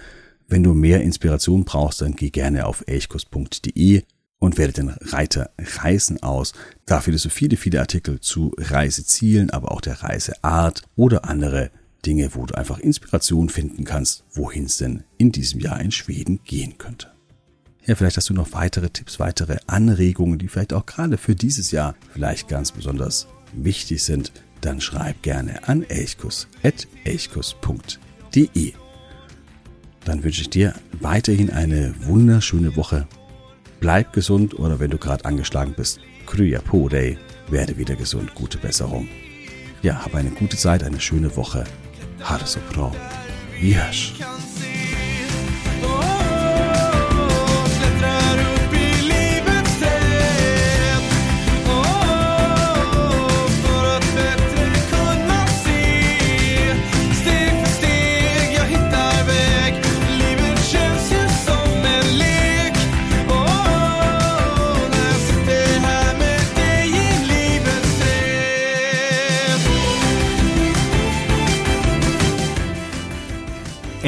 Wenn 0.48 0.64
du 0.64 0.74
mehr 0.74 1.02
Inspiration 1.02 1.64
brauchst, 1.64 2.02
dann 2.02 2.16
geh 2.16 2.30
gerne 2.30 2.66
auf 2.66 2.84
elchkurs.de 2.88 4.04
und 4.40 4.58
wähle 4.58 4.72
den 4.72 4.90
Reiter 4.90 5.52
Reisen 5.60 6.24
aus. 6.24 6.54
Da 6.86 7.02
findest 7.02 7.26
du 7.26 7.30
viele, 7.30 7.58
viele 7.58 7.80
Artikel 7.80 8.20
zu 8.20 8.54
Reisezielen, 8.58 9.50
aber 9.50 9.72
auch 9.72 9.82
der 9.82 10.02
Reiseart 10.02 10.84
oder 10.96 11.26
andere 11.26 11.72
Dinge, 12.06 12.34
wo 12.34 12.46
du 12.46 12.56
einfach 12.56 12.80
Inspiration 12.80 13.50
finden 13.50 13.84
kannst, 13.84 14.24
wohin 14.34 14.66
es 14.66 14.78
denn 14.78 15.04
in 15.18 15.32
diesem 15.32 15.60
Jahr 15.60 15.80
in 15.82 15.92
Schweden 15.92 16.42
gehen 16.44 16.78
könnte. 16.78 17.12
Ja, 17.86 17.96
vielleicht 17.96 18.18
hast 18.18 18.30
du 18.30 18.34
noch 18.34 18.54
weitere 18.54 18.90
Tipps, 18.90 19.20
weitere 19.20 19.58
Anregungen, 19.68 20.38
die 20.38 20.48
vielleicht 20.48 20.74
auch 20.74 20.86
gerade 20.86 21.18
für 21.18 21.36
dieses 21.36 21.72
Jahr 21.72 21.96
vielleicht 22.14 22.48
ganz 22.48 22.72
besonders 22.72 23.28
wichtig 23.54 24.04
sind, 24.04 24.32
dann 24.62 24.82
schreib 24.82 25.24
gerne 25.24 25.68
an 25.68 25.84
elchkus.elchkus.de. 25.84 28.74
Dann 30.06 30.24
wünsche 30.24 30.42
ich 30.42 30.50
dir 30.50 30.74
weiterhin 31.00 31.50
eine 31.50 31.96
wunderschöne 32.06 32.76
Woche. 32.76 33.08
Bleib 33.80 34.14
gesund 34.14 34.60
oder 34.60 34.80
wenn 34.80 34.92
du 34.92 34.98
gerade 34.98 35.26
angeschlagen 35.26 35.74
bist, 35.76 36.00
Krya 36.26 36.62
Po 36.62 36.90
Day, 36.90 37.18
werde 37.50 37.78
wieder 37.78 37.96
gesund, 37.96 38.36
gute 38.36 38.58
Besserung. 38.58 39.08
Ja, 39.82 40.04
hab 40.04 40.14
eine 40.14 40.30
gute 40.30 40.58
Zeit, 40.58 40.84
eine 40.84 41.00
schöne 41.00 41.36
Woche 41.36 41.64
ha 42.22 42.38
det 42.38 42.48
så 42.48 42.60